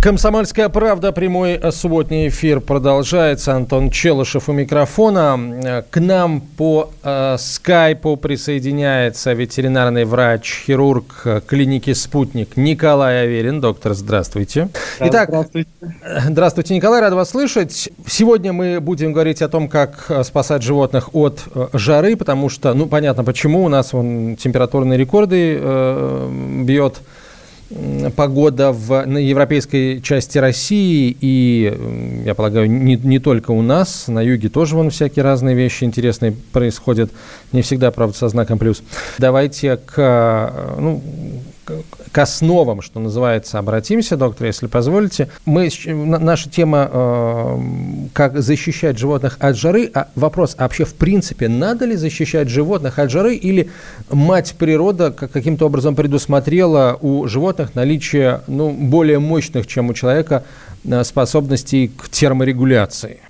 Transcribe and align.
Комсомольская 0.00 0.68
правда, 0.68 1.10
прямой 1.10 1.54
э, 1.54 1.72
субботний 1.72 2.28
эфир 2.28 2.60
продолжается. 2.60 3.54
Антон 3.54 3.90
Челышев 3.90 4.48
у 4.48 4.52
микрофона. 4.52 5.36
Э, 5.64 5.82
к 5.90 5.98
нам 5.98 6.40
по 6.40 6.90
э, 7.02 7.34
скайпу 7.36 8.16
присоединяется 8.16 9.32
ветеринарный 9.32 10.04
врач, 10.04 10.62
хирург 10.66 11.22
э, 11.24 11.40
клиники 11.44 11.92
«Спутник» 11.94 12.56
Николай 12.56 13.24
Аверин. 13.24 13.60
Доктор, 13.60 13.94
здравствуйте. 13.94 14.68
Да, 15.00 15.08
Итак, 15.08 15.28
здравствуйте. 15.30 15.70
Здравствуйте, 16.28 16.74
Николай, 16.76 17.00
рад 17.00 17.14
вас 17.14 17.30
слышать. 17.30 17.90
Сегодня 18.06 18.52
мы 18.52 18.80
будем 18.80 19.12
говорить 19.12 19.42
о 19.42 19.48
том, 19.48 19.68
как 19.68 20.12
спасать 20.22 20.62
животных 20.62 21.12
от 21.12 21.40
жары, 21.72 22.16
потому 22.16 22.50
что, 22.50 22.72
ну, 22.72 22.86
понятно, 22.86 23.24
почему 23.24 23.64
у 23.64 23.68
нас 23.68 23.92
вон, 23.92 24.36
температурные 24.36 24.96
рекорды 24.96 25.58
э, 25.60 26.62
бьет 26.62 27.00
погода 28.16 28.72
в, 28.72 29.04
на 29.04 29.18
европейской 29.18 30.00
части 30.00 30.38
России 30.38 31.16
и, 31.20 32.22
я 32.24 32.34
полагаю, 32.34 32.70
не, 32.70 32.96
не 32.96 33.18
только 33.18 33.50
у 33.50 33.60
нас, 33.60 34.08
на 34.08 34.22
юге 34.22 34.48
тоже 34.48 34.74
вон 34.74 34.90
всякие 34.90 35.22
разные 35.22 35.54
вещи 35.54 35.84
интересные 35.84 36.32
происходят, 36.52 37.10
не 37.52 37.62
всегда, 37.62 37.90
правда, 37.90 38.16
со 38.16 38.28
знаком 38.28 38.58
плюс. 38.58 38.82
Давайте 39.18 39.76
к, 39.76 40.52
ну, 40.78 41.02
к 42.12 42.18
основам, 42.18 42.82
что 42.82 43.00
называется, 43.00 43.58
обратимся, 43.58 44.16
доктор, 44.16 44.46
если 44.46 44.66
позволите. 44.66 45.28
Мы, 45.44 45.68
наша 45.86 46.48
тема, 46.50 46.88
э, 46.90 47.58
как 48.12 48.40
защищать 48.40 48.98
животных 48.98 49.36
от 49.40 49.56
жары. 49.56 49.90
А 49.94 50.08
вопрос, 50.14 50.54
а 50.58 50.62
вообще 50.62 50.84
в 50.84 50.94
принципе, 50.94 51.48
надо 51.48 51.84
ли 51.84 51.96
защищать 51.96 52.48
животных 52.48 52.98
от 52.98 53.10
жары 53.10 53.34
или 53.34 53.70
мать 54.10 54.54
природа 54.58 55.10
каким-то 55.10 55.66
образом 55.66 55.94
предусмотрела 55.94 56.98
у 57.00 57.26
животных 57.26 57.74
наличие 57.74 58.42
ну, 58.46 58.70
более 58.70 59.18
мощных, 59.18 59.66
чем 59.66 59.90
у 59.90 59.94
человека, 59.94 60.44
э, 60.84 61.04
способностей 61.04 61.88
к 61.88 62.08
терморегуляции? 62.08 63.20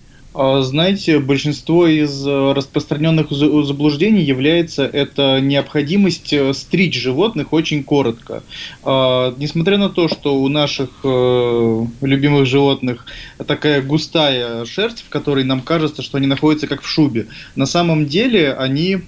А, 0.41 0.63
знаете, 0.63 1.19
большинство 1.19 1.89
из 1.89 2.25
э, 2.25 2.53
распространенных 2.53 3.33
заблуждений 3.33 4.23
является 4.23 4.85
это 4.85 5.41
необходимость 5.41 6.33
э, 6.33 6.55
стричь 6.55 6.95
животных 6.95 7.53
очень 7.53 7.83
коротко. 7.83 8.45
А, 8.85 9.35
несмотря 9.37 9.79
на 9.79 9.89
то, 9.89 10.07
что 10.07 10.41
у 10.41 10.49
наших 10.49 10.91
э, 11.03 11.85
любимых 12.03 12.47
животных 12.47 13.05
такая 13.49 13.83
густая 13.83 14.65
шерсть, 14.65 15.03
в 15.05 15.09
которой 15.09 15.43
нам 15.43 15.61
кажется, 15.61 16.03
что 16.03 16.19
они 16.19 16.29
находятся 16.29 16.69
как 16.69 16.83
в 16.83 16.89
шубе, 16.89 17.27
на 17.57 17.67
самом 17.67 18.07
деле 18.07 18.53
они 18.53 18.99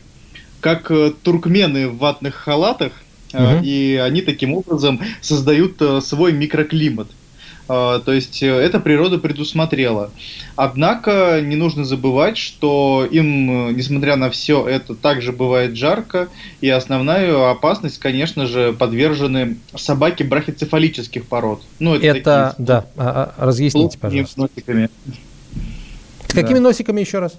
как 0.58 0.90
туркмены 1.22 1.90
в 1.90 1.98
ватных 1.98 2.34
халатах, 2.34 2.92
угу. 3.32 3.62
и 3.62 3.94
они 4.02 4.22
таким 4.22 4.54
образом 4.54 5.00
создают 5.20 5.80
свой 6.02 6.32
микроклимат. 6.32 7.06
А, 7.72 8.00
то 8.00 8.12
есть 8.12 8.42
э, 8.42 8.48
это 8.48 8.80
природа 8.80 9.18
предусмотрела. 9.18 10.10
Однако 10.56 11.40
не 11.40 11.54
нужно 11.54 11.84
забывать, 11.84 12.36
что 12.36 13.06
им, 13.08 13.68
э, 13.68 13.72
несмотря 13.74 14.16
на 14.16 14.28
все 14.28 14.66
это, 14.66 14.96
также 14.96 15.30
бывает 15.30 15.76
жарко, 15.76 16.26
и 16.60 16.68
основная 16.68 17.48
опасность, 17.48 17.98
конечно 17.98 18.46
же, 18.46 18.72
подвержены 18.72 19.56
собаки 19.76 20.24
брахицефалических 20.24 21.26
пород. 21.26 21.62
Ну, 21.78 21.94
это, 21.94 22.06
это 22.06 22.48
такие, 22.48 22.66
да, 22.66 22.86
а, 22.96 23.34
а, 23.36 23.46
разъясните, 23.46 23.98
пожалуйста. 23.98 24.40
Носиками. 24.40 24.90
С 26.26 26.32
какими 26.32 26.58
да. 26.58 26.62
носиками 26.62 27.00
еще 27.00 27.20
раз? 27.20 27.38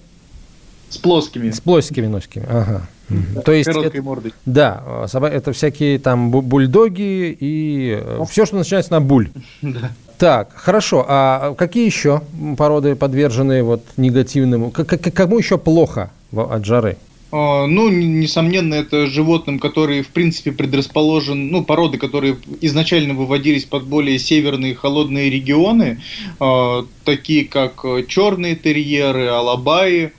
С 0.92 0.98
плоскими. 0.98 1.50
С 1.52 1.62
плоскими 1.62 2.08
носиками, 2.08 2.46
ага. 2.50 2.88
Да, 3.10 3.42
То 3.42 3.52
есть 3.52 3.70
это, 3.70 4.02
мордой. 4.02 4.34
Да, 4.46 5.06
это 5.14 5.52
всякие 5.52 6.00
там 6.00 6.32
бульдоги 6.32 7.36
и 7.38 8.02
ну. 8.18 8.26
все, 8.26 8.46
что 8.46 8.58
начинается 8.58 8.92
на 8.92 9.02
буль. 9.02 9.30
Да. 9.62 9.92
Так, 10.18 10.52
хорошо. 10.54 11.04
А 11.08 11.56
какие 11.56 11.84
еще 11.84 12.22
породы 12.56 12.96
подвержены 12.96 13.64
вот 13.64 13.84
негативному? 13.98 14.70
К 14.70 14.86
кому 14.86 15.40
еще 15.40 15.58
плохо 15.58 16.12
от 16.32 16.64
жары? 16.64 16.98
А, 17.32 17.66
ну, 17.66 17.90
несомненно, 17.90 18.76
это 18.76 19.08
животным, 19.08 19.58
которые, 19.58 20.04
в 20.04 20.10
принципе, 20.10 20.52
предрасположены, 20.52 21.50
ну, 21.50 21.64
породы, 21.64 21.98
которые 21.98 22.38
изначально 22.60 23.14
выводились 23.14 23.66
под 23.66 23.86
более 23.86 24.20
северные 24.20 24.76
холодные 24.76 25.30
регионы, 25.30 26.02
а, 26.40 26.86
такие 27.06 27.46
как 27.46 27.84
черные 28.08 28.56
терьеры, 28.56 29.28
алабаи, 29.28 30.12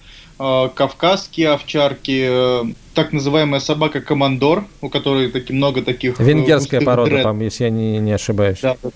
кавказские 0.75 1.51
овчарки, 1.51 2.27
э, 2.29 2.65
так 2.95 3.13
называемая 3.13 3.61
собака 3.61 4.01
командор, 4.01 4.65
у 4.81 4.89
которой 4.89 5.31
таки 5.31 5.53
много 5.53 5.83
таких... 5.83 6.21
Э, 6.21 6.25
Венгерская 6.25 6.81
порода, 6.81 7.23
там, 7.23 7.41
если 7.41 7.65
я 7.65 7.71
не, 7.71 7.99
не 7.99 8.13
ошибаюсь. 8.13 8.59
Да, 8.61 8.77
да, 8.83 8.91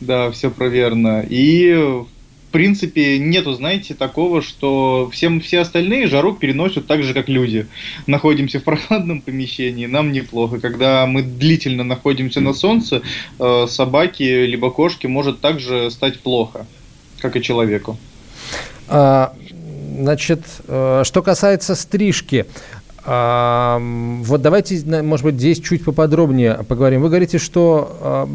да. 0.00 0.30
Все 0.30 0.50
проверно. 0.50 1.24
И 1.28 1.72
в 1.74 2.06
принципе 2.52 3.18
нету, 3.18 3.52
знаете, 3.54 3.94
такого, 3.94 4.42
что 4.42 5.08
всем 5.12 5.40
все 5.40 5.60
остальные 5.60 6.06
жару 6.06 6.34
переносят 6.34 6.86
так 6.86 7.02
же, 7.02 7.14
как 7.14 7.28
люди. 7.28 7.66
Находимся 8.06 8.60
в 8.60 8.64
прохладном 8.64 9.22
помещении, 9.22 9.86
нам 9.86 10.12
неплохо. 10.12 10.60
Когда 10.60 11.06
мы 11.06 11.22
длительно 11.22 11.82
находимся 11.82 12.40
на 12.40 12.52
солнце, 12.52 13.02
э, 13.40 13.66
собаке 13.68 14.46
либо 14.46 14.70
кошке 14.70 15.08
может 15.08 15.40
также 15.40 15.90
стать 15.90 16.20
плохо, 16.20 16.66
как 17.20 17.36
и 17.36 17.42
человеку. 17.42 17.98
А, 18.88 19.32
значит, 20.00 20.40
э, 20.68 21.02
что 21.04 21.22
касается 21.22 21.74
стрижки, 21.74 22.46
а, 23.04 23.80
вот 23.80 24.42
давайте, 24.42 24.80
может 25.02 25.24
быть, 25.24 25.34
здесь 25.34 25.60
чуть 25.60 25.84
поподробнее 25.84 26.60
поговорим. 26.68 27.02
Вы 27.02 27.08
говорите, 27.08 27.38
что 27.38 27.96
а, 28.00 28.28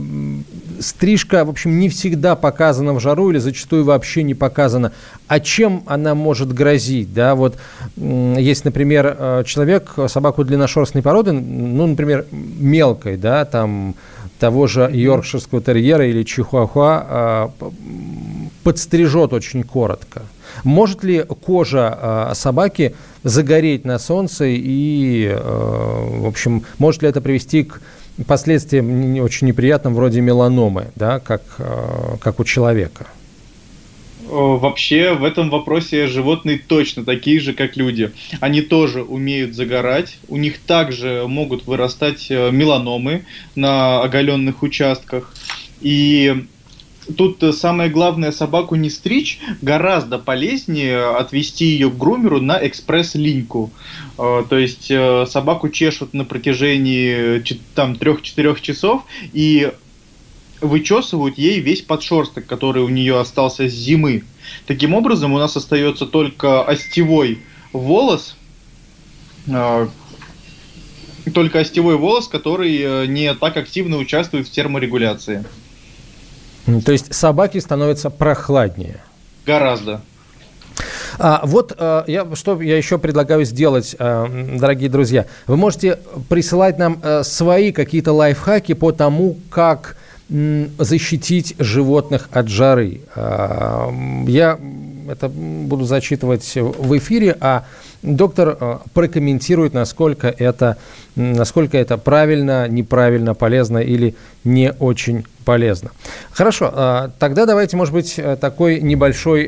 стрижка, 0.81 1.45
в 1.45 1.49
общем, 1.49 1.79
не 1.79 1.87
всегда 1.87 2.35
показана 2.35 2.93
в 2.93 2.99
жару 2.99 3.31
или 3.31 3.37
зачастую 3.37 3.85
вообще 3.85 4.23
не 4.23 4.33
показана. 4.33 4.91
А 5.27 5.39
чем 5.39 5.83
она 5.85 6.15
может 6.15 6.53
грозить? 6.53 7.13
Да, 7.13 7.35
вот 7.35 7.57
есть, 7.95 8.65
например, 8.65 9.15
э, 9.17 9.43
человек, 9.45 9.93
собаку 10.07 10.43
длинношерстной 10.43 11.01
породы, 11.01 11.31
ну, 11.31 11.87
например, 11.87 12.25
мелкой, 12.31 13.15
да, 13.15 13.45
там 13.45 13.95
того 14.37 14.67
же 14.67 14.89
йоркширского 14.91 15.61
терьера 15.61 16.05
или 16.07 16.23
чихуахуа 16.23 17.51
подстрижет 18.67 19.31
очень 19.31 19.63
коротко. 19.63 20.23
Может 20.65 21.01
ли 21.01 21.23
кожа 21.23 22.31
собаки 22.33 22.95
загореть 23.23 23.85
на 23.85 23.97
солнце 23.97 24.43
и, 24.47 25.25
э, 25.25 26.19
в 26.21 26.27
общем, 26.27 26.63
может 26.77 27.01
ли 27.01 27.07
это 27.07 27.21
привести 27.21 27.63
к 27.63 27.79
последствиям 28.27 29.23
очень 29.23 29.47
неприятным, 29.47 29.95
вроде 29.95 30.19
меланомы, 30.19 30.87
да, 30.97 31.19
как, 31.19 31.43
э, 31.59 32.17
как 32.19 32.41
у 32.41 32.43
человека? 32.43 33.07
Вообще 34.29 35.13
в 35.13 35.23
этом 35.23 35.49
вопросе 35.49 36.07
животные 36.07 36.59
точно 36.59 37.05
такие 37.05 37.39
же, 37.39 37.53
как 37.53 37.77
люди. 37.77 38.11
Они 38.41 38.61
тоже 38.61 39.01
умеют 39.01 39.55
загорать, 39.55 40.17
у 40.27 40.35
них 40.35 40.59
также 40.59 41.23
могут 41.25 41.67
вырастать 41.67 42.27
э, 42.29 42.51
меланомы 42.51 43.23
на 43.55 44.01
оголенных 44.01 44.61
участках. 44.61 45.33
И 45.79 46.47
тут 47.15 47.41
э, 47.43 47.53
самое 47.53 47.89
главное 47.89 48.31
собаку 48.31 48.75
не 48.75 48.89
стричь, 48.89 49.39
гораздо 49.61 50.19
полезнее 50.19 51.15
отвести 51.15 51.65
ее 51.65 51.89
к 51.89 51.97
грумеру 51.97 52.41
на 52.41 52.65
экспресс-линьку. 52.65 53.71
Э, 54.17 54.43
то 54.47 54.57
есть 54.57 54.89
э, 54.89 55.25
собаку 55.27 55.69
чешут 55.69 56.13
на 56.13 56.25
протяжении 56.25 57.43
там 57.75 57.93
3-4 57.93 58.61
часов 58.61 59.03
и 59.33 59.71
вычесывают 60.59 61.37
ей 61.37 61.59
весь 61.59 61.81
подшерсток, 61.81 62.45
который 62.45 62.81
у 62.81 62.89
нее 62.89 63.19
остался 63.19 63.69
с 63.69 63.73
зимы. 63.73 64.23
Таким 64.65 64.93
образом, 64.93 65.33
у 65.33 65.37
нас 65.37 65.55
остается 65.55 66.07
только 66.07 66.63
остевой 66.63 67.39
волос, 67.73 68.35
только 69.45 69.91
остевой 71.59 71.97
волос, 71.97 72.27
который 72.27 73.07
не 73.07 73.31
так 73.35 73.55
активно 73.55 73.97
участвует 73.97 74.47
в 74.47 74.51
терморегуляции. 74.51 75.45
То 76.85 76.91
есть 76.91 77.13
собаки 77.13 77.57
становятся 77.59 78.09
прохладнее. 78.09 78.97
Гораздо. 79.45 80.01
А, 81.17 81.41
вот 81.45 81.73
а, 81.77 82.03
я, 82.07 82.27
что 82.35 82.61
я 82.61 82.77
еще 82.77 82.97
предлагаю 82.97 83.45
сделать, 83.45 83.95
а, 83.97 84.27
дорогие 84.27 84.89
друзья. 84.89 85.25
Вы 85.47 85.57
можете 85.57 85.99
присылать 86.29 86.77
нам 86.77 86.99
а, 87.01 87.23
свои 87.23 87.71
какие-то 87.71 88.11
лайфхаки 88.11 88.73
по 88.73 88.91
тому, 88.91 89.37
как 89.49 89.97
м, 90.29 90.69
защитить 90.77 91.55
животных 91.57 92.29
от 92.31 92.49
жары. 92.49 93.01
А, 93.15 93.89
я 94.27 94.59
это 95.09 95.29
буду 95.29 95.85
зачитывать 95.85 96.53
в 96.55 96.97
эфире, 96.97 97.35
а 97.39 97.63
доктор 98.15 98.57
э, 98.59 98.77
прокомментирует, 98.93 99.73
насколько 99.73 100.27
это, 100.27 100.77
насколько 101.15 101.77
это 101.77 101.97
правильно, 101.97 102.67
неправильно, 102.67 103.33
полезно 103.33 103.79
или 103.79 104.15
не 104.43 104.71
очень 104.73 105.25
полезно. 105.45 105.91
Хорошо, 106.31 106.71
э, 106.73 107.09
тогда 107.19 107.45
давайте, 107.45 107.77
может 107.77 107.93
быть, 107.93 108.15
э, 108.17 108.35
такой 108.35 108.79
небольшой 108.79 109.47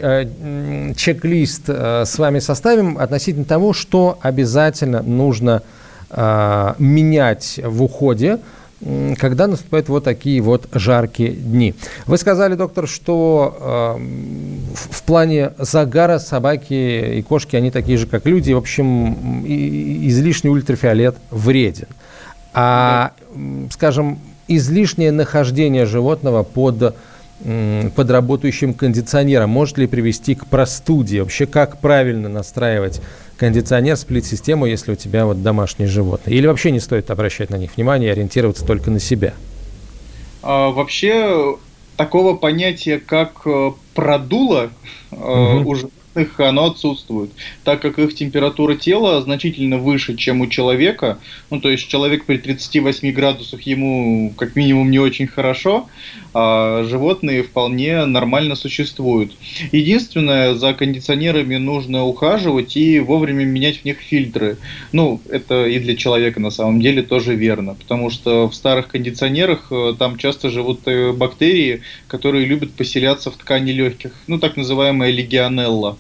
чек-лист 0.96 1.70
с 1.70 2.18
вами 2.18 2.40
составим 2.40 2.98
относительно 2.98 3.46
того, 3.46 3.74
что 3.74 4.18
обязательно 4.22 5.02
нужно 5.02 5.62
менять 6.80 7.60
в 7.64 7.84
уходе, 7.84 8.40
когда 9.18 9.48
наступают 9.48 9.90
вот 9.90 10.06
такие 10.06 10.42
вот 10.42 10.70
жаркие 10.72 11.32
дни. 11.32 11.76
Вы 12.06 12.18
сказали, 12.18 12.56
доктор, 12.56 12.88
что 12.88 13.98
э, 13.98 14.04
в 14.74 15.04
плане 15.04 15.52
загара 15.58 16.18
собаки 16.20 17.18
и 17.18 17.22
кошки, 17.22 17.56
они 17.56 17.72
такие 17.72 17.98
же, 17.98 18.08
как 18.08 18.26
люди. 18.26 18.54
В 18.54 18.58
общем, 18.58 19.44
излишний 19.46 20.50
ультрафиолет 20.50 21.18
вреден. 21.30 21.88
А, 22.54 23.12
скажем, 23.72 24.20
излишнее 24.48 25.12
нахождение 25.12 25.86
животного 25.86 26.44
под 26.44 26.96
под 27.96 28.12
работающим 28.12 28.74
кондиционером 28.74 29.50
может 29.50 29.78
ли 29.78 29.88
привести 29.88 30.36
к 30.36 30.46
простуде? 30.46 31.22
Вообще, 31.22 31.46
как 31.46 31.80
правильно 31.80 32.28
настраивать 32.28 33.02
кондиционер, 33.40 33.96
сплит-систему, 33.96 34.66
если 34.66 34.92
у 34.92 34.96
тебя 34.96 35.26
вот 35.26 35.42
домашние 35.42 35.88
животные? 35.88 36.38
Или 36.38 36.48
вообще 36.48 36.72
не 36.72 36.80
стоит 36.80 37.10
обращать 37.10 37.50
на 37.50 37.56
них 37.56 37.76
внимание 37.76 38.10
и 38.10 38.12
ориентироваться 38.12 38.66
только 38.66 38.92
на 38.92 39.00
себя? 39.00 39.34
А, 40.44 40.70
вообще, 40.70 41.58
такого 41.96 42.36
понятия, 42.36 43.00
как 43.00 43.42
э, 43.46 43.72
продуло, 43.94 44.70
угу. 45.12 45.70
уже 45.70 45.90
животных 46.20 46.40
оно 46.40 46.66
отсутствует, 46.66 47.32
так 47.64 47.82
как 47.82 48.00
их 48.00 48.16
температура 48.16 48.76
тела 48.76 49.22
значительно 49.22 49.78
выше, 49.78 50.16
чем 50.16 50.42
у 50.42 50.48
человека. 50.48 51.18
Ну, 51.50 51.60
то 51.60 51.70
есть 51.70 51.88
человек 51.88 52.26
при 52.26 52.38
38 52.38 53.12
градусах 53.12 53.62
ему 53.62 54.34
как 54.38 54.56
минимум 54.56 54.92
не 54.92 55.00
очень 55.00 55.28
хорошо, 55.28 55.88
а 56.34 56.84
животные 56.84 57.44
вполне 57.44 58.06
нормально 58.06 58.56
существуют. 58.56 59.34
Единственное, 59.72 60.54
за 60.56 60.74
кондиционерами 60.74 61.58
нужно 61.58 62.06
ухаживать 62.06 62.78
и 62.78 63.00
вовремя 63.00 63.46
менять 63.46 63.82
в 63.82 63.86
них 63.86 63.98
фильтры. 64.00 64.58
Ну, 64.92 65.20
это 65.30 65.66
и 65.66 65.80
для 65.80 65.96
человека 65.96 66.40
на 66.40 66.52
самом 66.52 66.82
деле 66.82 67.02
тоже 67.02 67.36
верно, 67.36 67.74
потому 67.74 68.10
что 68.10 68.48
в 68.48 68.56
старых 68.56 68.90
кондиционерах 68.90 69.68
э, 69.72 69.94
там 69.98 70.18
часто 70.18 70.50
живут 70.50 70.82
э, 70.86 71.12
бактерии, 71.14 71.82
которые 72.08 72.46
любят 72.46 72.72
поселяться 72.72 73.32
в 73.32 73.36
ткани 73.36 73.72
легких, 73.72 74.12
ну, 74.28 74.40
так 74.40 74.58
называемая 74.58 75.12
легионелла. 75.12 75.98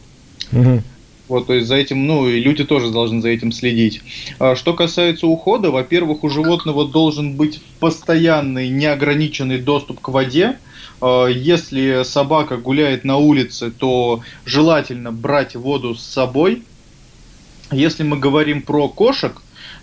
Угу. 0.52 0.82
Вот, 1.30 1.46
то 1.46 1.54
есть 1.54 1.68
за 1.68 1.76
этим, 1.76 2.08
ну, 2.08 2.28
и 2.28 2.40
люди 2.40 2.66
тоже 2.66 2.90
должны 2.90 3.22
за 3.22 3.30
этим 3.30 3.52
следить. 3.52 4.02
А 4.40 4.56
что 4.56 4.74
касается 4.74 5.28
ухода, 5.28 5.70
во-первых, 5.70 6.24
у 6.24 6.30
животного 6.30 6.88
должен 6.88 7.36
быть 7.36 7.62
постоянный, 7.80 8.68
неограниченный 8.70 9.60
доступ 9.60 10.00
к 10.00 10.08
воде. 10.10 10.58
А, 11.02 11.28
если 11.28 12.02
собака 12.04 12.58
гуляет 12.58 13.04
на 13.04 13.18
улице, 13.18 13.70
то 13.70 14.22
желательно 14.44 15.12
брать 15.12 15.56
воду 15.56 15.94
с 15.94 16.02
собой. 16.02 16.64
Если 17.72 18.02
мы 18.02 18.18
говорим 18.18 18.64
про 18.64 18.90
кошек, 18.90 19.40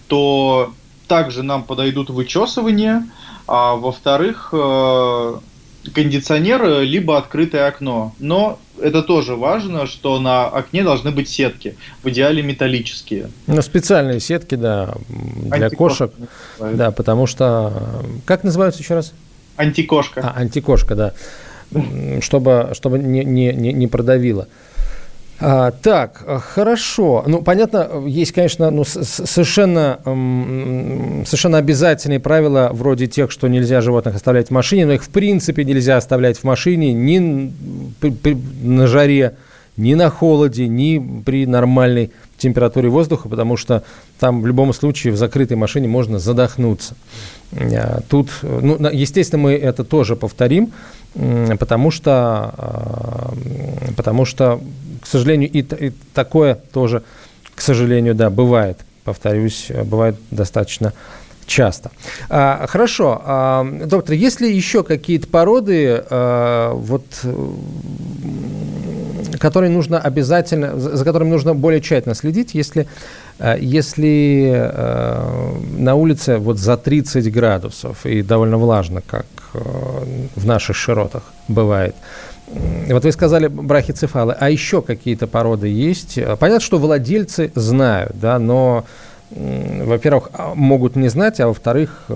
то 0.09 0.75
также 1.07 1.45
нам 1.45 1.63
подойдут 1.63 2.11
вычесывания, 2.11 3.07
а 3.47 3.77
во-вторых, 3.77 4.49
э, 4.53 5.39
кондиционер 5.95 6.81
либо 6.81 7.19
открытое 7.19 7.67
окно. 7.67 8.15
Но 8.19 8.59
это 8.81 9.03
тоже 9.03 9.35
важно, 9.35 9.87
что 9.87 10.19
на 10.21 10.47
окне 10.47 10.83
должны 10.83 11.11
быть 11.11 11.29
сетки, 11.29 11.77
в 12.03 12.09
идеале 12.09 12.43
металлические. 12.43 13.31
Ну, 13.47 13.63
специальные 13.63 14.21
сетки, 14.21 14.55
да, 14.55 14.95
для 15.09 15.71
кошек. 15.71 16.13
Да, 16.59 16.91
потому 16.91 17.27
что... 17.27 18.03
Как 18.25 18.45
называются 18.45 18.83
еще 18.83 18.95
раз? 18.95 19.13
Антикошка. 19.57 20.21
А, 20.21 20.41
антикошка, 20.41 20.95
да. 20.95 21.13
Чтобы, 22.21 22.71
чтобы 22.75 22.99
не, 22.99 23.25
не, 23.25 23.53
не 23.53 23.87
продавило. 23.89 24.47
А, 25.39 25.71
так, 25.71 26.25
хорошо. 26.55 27.25
Ну, 27.27 27.43
понятно, 27.43 28.05
есть, 28.07 28.33
конечно, 28.33 28.71
ну, 28.71 28.85
совершенно, 28.85 29.99
совершенно 31.27 31.59
обязательные 31.59 32.21
правила, 32.21 32.71
вроде 32.73 33.07
тех, 33.07 33.31
что 33.31 33.49
нельзя 33.49 33.81
животных 33.83 34.15
оставлять 34.17 34.49
в 34.49 34.51
машине, 34.53 34.87
но 34.87 34.95
их 34.95 35.05
в 35.05 35.11
принципе 35.11 35.65
нельзя 35.65 35.99
оставлять 35.99 36.39
в 36.39 36.45
машине 36.45 36.93
ни 36.95 37.53
при, 38.01 38.11
при, 38.11 38.37
на 38.63 38.87
жаре, 38.87 39.37
ни 39.77 39.93
на 39.95 40.09
холоде, 40.09 40.69
ни 40.69 41.23
при 41.25 41.47
нормальной 41.47 42.13
температуре 42.39 42.89
воздуха, 42.89 43.29
потому 43.29 43.59
что 43.59 43.83
там 44.19 44.41
в 44.41 44.47
любом 44.47 44.73
случае 44.73 45.13
в 45.13 45.17
закрытой 45.17 45.57
машине 45.59 45.89
можно 45.89 46.19
задохнуться. 46.19 46.95
А, 47.53 48.01
тут, 48.09 48.31
ну, 48.43 48.79
естественно, 48.91 49.43
мы 49.43 49.53
это 49.53 49.85
тоже 49.85 50.17
повторим, 50.17 50.73
потому 51.59 51.91
что, 51.91 52.13
а, 52.57 53.35
потому 53.97 54.25
что 54.25 54.61
к 55.01 55.07
сожалению, 55.07 55.51
и, 55.51 55.61
и 55.61 55.93
такое 56.15 56.55
тоже, 56.55 57.03
к 57.55 57.61
сожалению, 57.61 58.15
да, 58.15 58.31
бывает, 58.31 58.79
повторюсь, 59.05 59.71
бывает 59.85 60.17
достаточно 60.31 60.93
часто. 61.47 61.91
А, 62.29 62.67
хорошо, 62.69 63.23
а, 63.25 63.65
доктор, 63.87 64.15
есть 64.15 64.41
ли 64.41 64.55
еще 64.55 64.83
какие-то 64.83 65.29
породы, 65.29 66.05
вот, 66.11 67.05
которые 69.39 69.71
нужно 69.71 69.99
обязательно, 69.99 70.79
за 70.79 71.05
которыми 71.05 71.31
нужно 71.31 71.55
более 71.55 71.81
тщательно 71.81 72.15
следить, 72.15 72.55
если, 72.55 72.87
а, 73.39 73.57
если 73.57 74.53
а, 74.55 75.57
на 75.79 75.95
улице 75.95 76.39
вот 76.39 76.59
за 76.59 76.77
30 76.77 77.33
градусов 77.33 78.07
и 78.07 78.23
довольно 78.23 78.59
влажно, 78.59 79.03
как 79.07 79.27
а, 79.55 80.05
в 80.35 80.47
наших 80.47 80.77
широтах 80.77 81.23
бывает, 81.49 81.95
вот 82.89 83.05
вы 83.05 83.13
сказали 83.13 83.49
брахицефалы, 83.49 84.37
а 84.39 84.51
еще 84.51 84.81
какие-то 84.81 85.27
породы 85.27 85.69
есть? 85.69 86.19
Понятно, 86.39 86.61
что 86.61 86.79
владельцы 86.79 87.51
знают, 87.57 88.13
да, 88.21 88.39
но, 88.39 88.85
во-первых, 89.31 90.31
а, 90.33 90.55
могут 90.55 90.95
не 90.97 91.09
знать, 91.09 91.41
а 91.41 91.49
во-вторых, 91.49 92.05
э, 92.09 92.15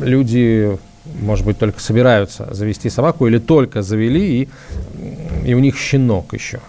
люди, 0.00 0.78
может 1.18 1.44
быть, 1.44 1.58
только 1.58 1.80
собираются 1.80 2.52
завести 2.54 2.90
собаку 2.90 3.26
или 3.26 3.38
только 3.38 3.82
завели, 3.82 4.42
и, 4.42 4.48
и 5.46 5.54
у 5.54 5.58
них 5.58 5.78
щенок 5.78 6.32
еще. 6.32 6.60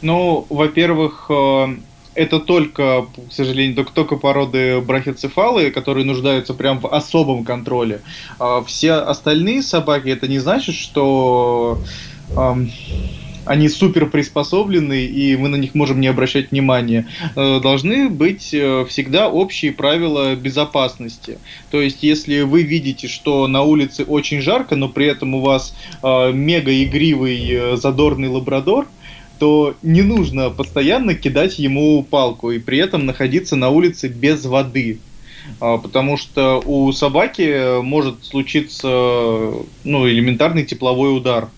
Ну, 0.00 0.46
во-первых, 0.48 1.26
э, 1.28 1.76
это 2.14 2.40
только, 2.40 3.06
к 3.28 3.32
сожалению, 3.32 3.76
только, 3.76 3.92
только 3.92 4.16
породы 4.16 4.80
брахицефалы, 4.80 5.70
которые 5.70 6.04
нуждаются 6.04 6.54
прям 6.54 6.80
в 6.80 6.92
особом 6.92 7.44
контроле. 7.44 8.00
А 8.38 8.62
все 8.62 8.94
остальные 8.94 9.62
собаки, 9.62 10.08
это 10.08 10.28
не 10.28 10.38
значит, 10.38 10.74
что 10.74 11.80
эм, 12.36 12.70
они 13.48 13.68
супер 13.68 14.06
приспособлены, 14.06 15.06
и 15.06 15.36
мы 15.36 15.48
на 15.48 15.56
них 15.56 15.74
можем 15.74 16.00
не 16.00 16.06
обращать 16.06 16.50
внимания. 16.50 17.08
Э, 17.34 17.60
должны 17.60 18.08
быть 18.10 18.52
э, 18.52 18.84
всегда 18.88 19.28
общие 19.28 19.72
правила 19.72 20.34
безопасности. 20.34 21.38
То 21.70 21.80
есть, 21.80 22.02
если 22.02 22.42
вы 22.42 22.62
видите, 22.62 23.08
что 23.08 23.46
на 23.48 23.62
улице 23.62 24.04
очень 24.04 24.42
жарко, 24.42 24.76
но 24.76 24.88
при 24.88 25.06
этом 25.06 25.34
у 25.34 25.40
вас 25.40 25.74
э, 26.02 26.32
мега 26.32 26.72
игривый 26.84 27.76
задорный 27.76 28.28
лабрадор, 28.28 28.86
то 29.38 29.74
не 29.82 30.02
нужно 30.02 30.50
постоянно 30.50 31.14
кидать 31.14 31.58
ему 31.58 32.02
палку 32.02 32.50
и 32.50 32.58
при 32.58 32.78
этом 32.78 33.06
находиться 33.06 33.56
на 33.56 33.70
улице 33.70 34.08
без 34.08 34.44
воды. 34.44 34.98
Потому 35.60 36.18
что 36.18 36.60
у 36.66 36.92
собаки 36.92 37.80
может 37.80 38.22
случиться 38.22 38.86
ну, 39.84 40.08
элементарный 40.08 40.64
тепловой 40.64 41.16
удар, 41.16 41.48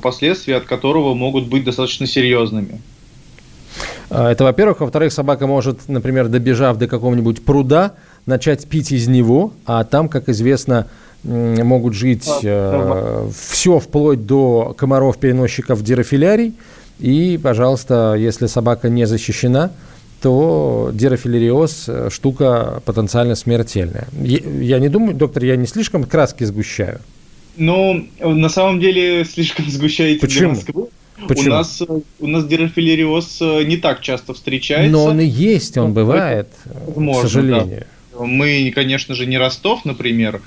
последствия 0.00 0.56
от 0.56 0.64
которого 0.64 1.14
могут 1.14 1.48
быть 1.48 1.64
достаточно 1.64 2.06
серьезными. 2.06 2.80
А, 4.10 4.30
это, 4.30 4.44
во-первых. 4.44 4.80
Во-вторых, 4.80 5.12
собака 5.12 5.46
может, 5.46 5.88
например, 5.88 6.28
добежав 6.28 6.76
до 6.76 6.86
какого-нибудь 6.86 7.44
пруда, 7.44 7.94
начать 8.26 8.66
пить 8.68 8.92
из 8.92 9.08
него, 9.08 9.52
а 9.66 9.84
там, 9.84 10.08
как 10.08 10.28
известно, 10.28 10.86
могут 11.24 11.94
жить 11.94 12.28
э, 12.42 13.28
все 13.34 13.78
вплоть 13.78 14.26
до 14.26 14.74
комаров-переносчиков 14.76 15.82
дирофилярий. 15.82 16.54
И, 16.98 17.38
пожалуйста, 17.42 18.14
если 18.18 18.46
собака 18.46 18.88
не 18.88 19.06
защищена, 19.06 19.70
то 20.20 20.90
дирофилериоз– 20.92 21.90
штука 22.10 22.80
потенциально 22.84 23.34
смертельная. 23.34 24.06
Я 24.12 24.78
не 24.78 24.88
думаю, 24.88 25.14
доктор, 25.14 25.44
я 25.44 25.56
не 25.56 25.66
слишком 25.66 26.04
краски 26.04 26.44
сгущаю? 26.44 27.00
Ну, 27.56 28.06
на 28.20 28.48
самом 28.48 28.80
деле, 28.80 29.24
слишком 29.24 29.68
сгущаете 29.68 30.20
Почему? 30.20 30.38
для 30.40 30.48
Москвы. 30.48 30.86
Почему? 31.28 31.46
У 31.46 31.50
нас, 31.50 31.82
у 32.20 32.26
нас 32.26 32.46
дирофилериоз 32.46 33.40
не 33.64 33.76
так 33.76 34.00
часто 34.00 34.34
встречается. 34.34 34.90
Но 34.90 35.04
он 35.04 35.20
и 35.20 35.26
есть, 35.26 35.76
он 35.76 35.92
бывает, 35.92 36.48
Возможно, 36.64 37.12
к 37.12 37.22
сожалению. 37.22 37.80
Да. 37.80 37.86
Мы, 38.18 38.70
конечно 38.74 39.14
же, 39.14 39.26
не 39.26 39.38
Ростов, 39.38 39.84
например, 39.84 40.42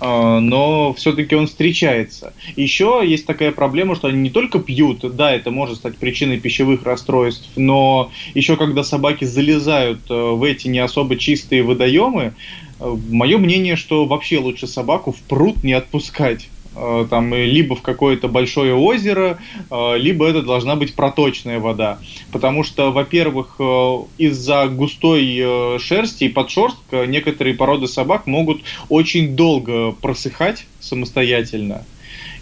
а, 0.00 0.40
но 0.40 0.92
все-таки 0.94 1.34
он 1.34 1.46
встречается. 1.46 2.32
Еще 2.56 3.02
есть 3.04 3.26
такая 3.26 3.52
проблема, 3.52 3.94
что 3.94 4.08
они 4.08 4.18
не 4.18 4.30
только 4.30 4.58
пьют, 4.58 5.04
да, 5.14 5.32
это 5.32 5.50
может 5.50 5.76
стать 5.76 5.96
причиной 5.96 6.40
пищевых 6.40 6.84
расстройств, 6.84 7.48
но 7.56 8.10
еще 8.34 8.56
когда 8.56 8.82
собаки 8.82 9.24
залезают 9.24 10.00
э, 10.10 10.14
в 10.14 10.42
эти 10.42 10.68
не 10.68 10.80
особо 10.80 11.16
чистые 11.16 11.62
водоемы, 11.62 12.22
э, 12.22 12.32
мое 12.80 13.38
мнение, 13.38 13.76
что 13.76 14.04
вообще 14.04 14.38
лучше 14.38 14.66
собаку 14.66 15.12
в 15.12 15.20
пруд 15.22 15.62
не 15.62 15.72
отпускать 15.72 16.48
Э, 16.76 17.06
там 17.08 17.32
либо 17.34 17.76
в 17.76 17.82
какое-то 17.82 18.28
большое 18.28 18.74
озеро, 18.74 19.38
э, 19.70 19.98
либо 19.98 20.26
это 20.26 20.42
должна 20.42 20.76
быть 20.76 20.94
проточная 20.94 21.60
вода. 21.60 21.98
Потому 22.32 22.64
что, 22.64 22.90
во-первых, 22.90 23.56
э, 23.58 23.98
из-за 24.18 24.66
густой 24.66 25.78
шерсти 25.78 26.24
и 26.24 26.28
подшерстка 26.28 27.06
некоторые 27.06 27.54
породы 27.54 27.86
собак 27.86 28.26
могут 28.26 28.62
очень 28.88 29.36
долго 29.36 29.92
просыхать 29.92 30.66
самостоятельно. 30.80 31.84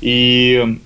И 0.00 0.78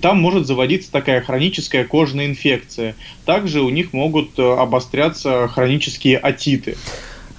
там 0.00 0.20
может 0.20 0.46
заводиться 0.46 0.90
такая 0.90 1.20
хроническая 1.20 1.84
кожная 1.84 2.26
инфекция. 2.26 2.96
Также 3.24 3.60
у 3.60 3.68
них 3.68 3.92
могут 3.92 4.38
обостряться 4.38 5.48
хронические 5.48 6.18
отиты. 6.18 6.76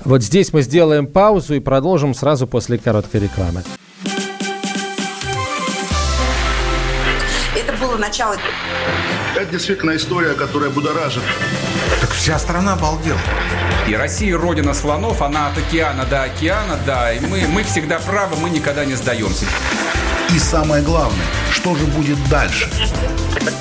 Вот 0.05 0.21
здесь 0.21 0.53
мы 0.53 0.62
сделаем 0.62 1.07
паузу 1.07 1.55
и 1.55 1.59
продолжим 1.59 2.13
сразу 2.13 2.47
после 2.47 2.77
короткой 2.77 3.21
рекламы. 3.21 3.63
было 7.95 7.97
начало. 7.97 8.35
Это 9.35 9.51
действительно 9.51 9.95
история, 9.95 10.33
которая 10.33 10.69
будоражит. 10.69 11.24
Так 12.01 12.09
вся 12.12 12.39
страна 12.39 12.74
обалдела. 12.74 13.19
И 13.88 13.95
Россия 13.95 14.38
родина 14.38 14.74
слонов, 14.74 15.21
она 15.21 15.47
от 15.47 15.57
океана 15.57 16.05
до 16.05 16.24
океана, 16.24 16.79
да. 16.85 17.12
И 17.13 17.19
мы, 17.19 17.45
мы 17.47 17.63
всегда 17.63 18.00
правы, 18.00 18.35
мы 18.38 18.50
никогда 18.50 18.85
не 18.85 18.95
сдаемся. 18.95 19.45
И 20.33 20.39
самое 20.39 20.83
главное, 20.83 21.25
что 21.51 21.75
же 21.75 21.85
будет 21.85 22.17
дальше? 22.29 22.69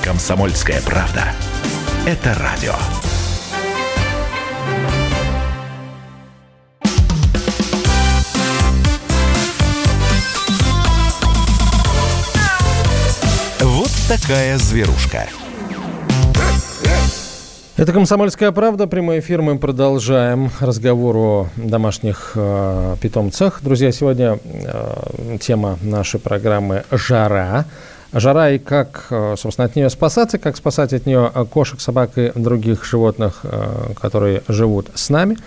Комсомольская 0.02 0.80
правда. 0.82 1.34
Это 2.06 2.34
радио. 2.34 2.74
Такая 14.08 14.58
зверушка. 14.58 15.26
Это 17.76 17.92
«Комсомольская 17.92 18.52
правда». 18.52 18.86
Прямой 18.86 19.20
эфир. 19.20 19.40
Мы 19.40 19.58
продолжаем 19.58 20.50
разговор 20.60 21.16
о 21.16 21.48
домашних 21.56 22.32
э, 22.34 22.96
питомцах. 23.00 23.60
Друзья, 23.62 23.90
сегодня 23.92 24.38
э, 24.44 25.38
тема 25.40 25.78
нашей 25.82 26.20
программы 26.20 26.84
«Жара». 26.90 27.64
Жара 28.12 28.50
и 28.50 28.58
как, 28.58 29.06
э, 29.10 29.34
собственно, 29.38 29.66
от 29.66 29.74
нее 29.74 29.88
спасаться, 29.90 30.38
как 30.38 30.56
спасать 30.56 30.92
от 30.92 31.06
нее 31.06 31.32
кошек, 31.50 31.80
собак 31.80 32.18
и 32.18 32.30
других 32.34 32.84
животных, 32.84 33.40
э, 33.42 33.94
которые 34.00 34.42
живут 34.48 34.90
с 34.94 35.08
нами, 35.08 35.38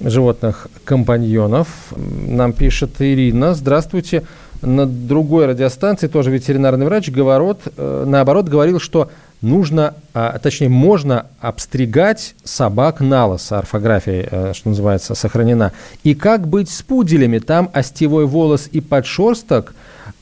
животных-компаньонов. 0.00 1.68
Нам 1.94 2.54
пишет 2.54 3.00
Ирина. 3.00 3.54
Здравствуйте 3.54 4.24
на 4.62 4.86
другой 4.86 5.46
радиостанции, 5.46 6.08
тоже 6.08 6.30
ветеринарный 6.30 6.86
врач, 6.86 7.10
говорот, 7.10 7.60
э, 7.76 8.04
наоборот, 8.06 8.48
говорил, 8.48 8.80
что 8.80 9.10
нужно, 9.40 9.94
а, 10.14 10.38
точнее, 10.38 10.68
можно 10.68 11.26
обстригать 11.40 12.34
собак 12.44 13.00
на 13.00 13.26
лос, 13.26 13.52
орфография, 13.52 14.28
э, 14.30 14.52
что 14.54 14.70
называется, 14.70 15.14
сохранена. 15.14 15.72
И 16.02 16.14
как 16.14 16.48
быть 16.48 16.70
с 16.70 16.82
пуделями? 16.82 17.38
Там 17.38 17.70
остевой 17.72 18.26
волос 18.26 18.68
и 18.70 18.80
подшерсток 18.80 19.74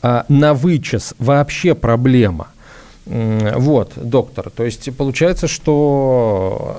а, 0.02 0.26
на 0.28 0.55
вычес 0.55 1.14
вообще 1.19 1.75
проблема. 1.75 2.49
Вот, 3.07 3.93
доктор. 3.95 4.50
То 4.50 4.64
есть 4.64 4.95
получается, 4.97 5.47
что 5.47 6.76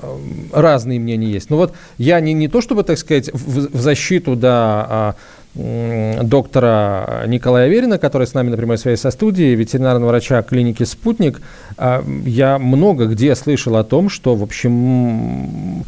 э, 0.52 0.60
разные 0.60 1.00
мнения 1.00 1.30
есть. 1.30 1.48
Но 1.48 1.56
вот 1.56 1.72
я 1.96 2.20
не, 2.20 2.34
не 2.34 2.48
то, 2.48 2.60
чтобы, 2.60 2.82
так 2.84 2.98
сказать, 2.98 3.30
в, 3.32 3.74
в 3.74 3.80
защиту, 3.80 4.36
да, 4.36 4.86
а, 4.90 5.14
доктора 5.58 7.24
Николая 7.26 7.68
Верина, 7.68 7.98
который 7.98 8.26
с 8.26 8.34
нами 8.34 8.50
на 8.50 8.56
прямой 8.56 8.78
связи 8.78 9.00
со 9.00 9.10
студией, 9.10 9.56
ветеринарного 9.56 10.10
врача 10.10 10.42
клиники 10.42 10.84
«Спутник», 10.84 11.42
а, 11.76 12.04
я 12.24 12.58
много 12.58 13.06
где 13.06 13.34
слышал 13.34 13.76
о 13.76 13.82
том, 13.82 14.08
что, 14.08 14.36
в 14.36 14.42
общем, 14.44 15.84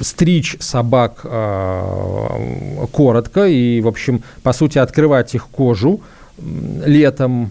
стричь 0.00 0.56
собак 0.60 1.20
а, 1.24 2.86
коротко 2.92 3.46
и, 3.46 3.80
в 3.80 3.88
общем, 3.88 4.22
по 4.42 4.52
сути, 4.52 4.78
открывать 4.78 5.34
их 5.34 5.48
кожу– 5.48 6.00
летом, 6.84 7.50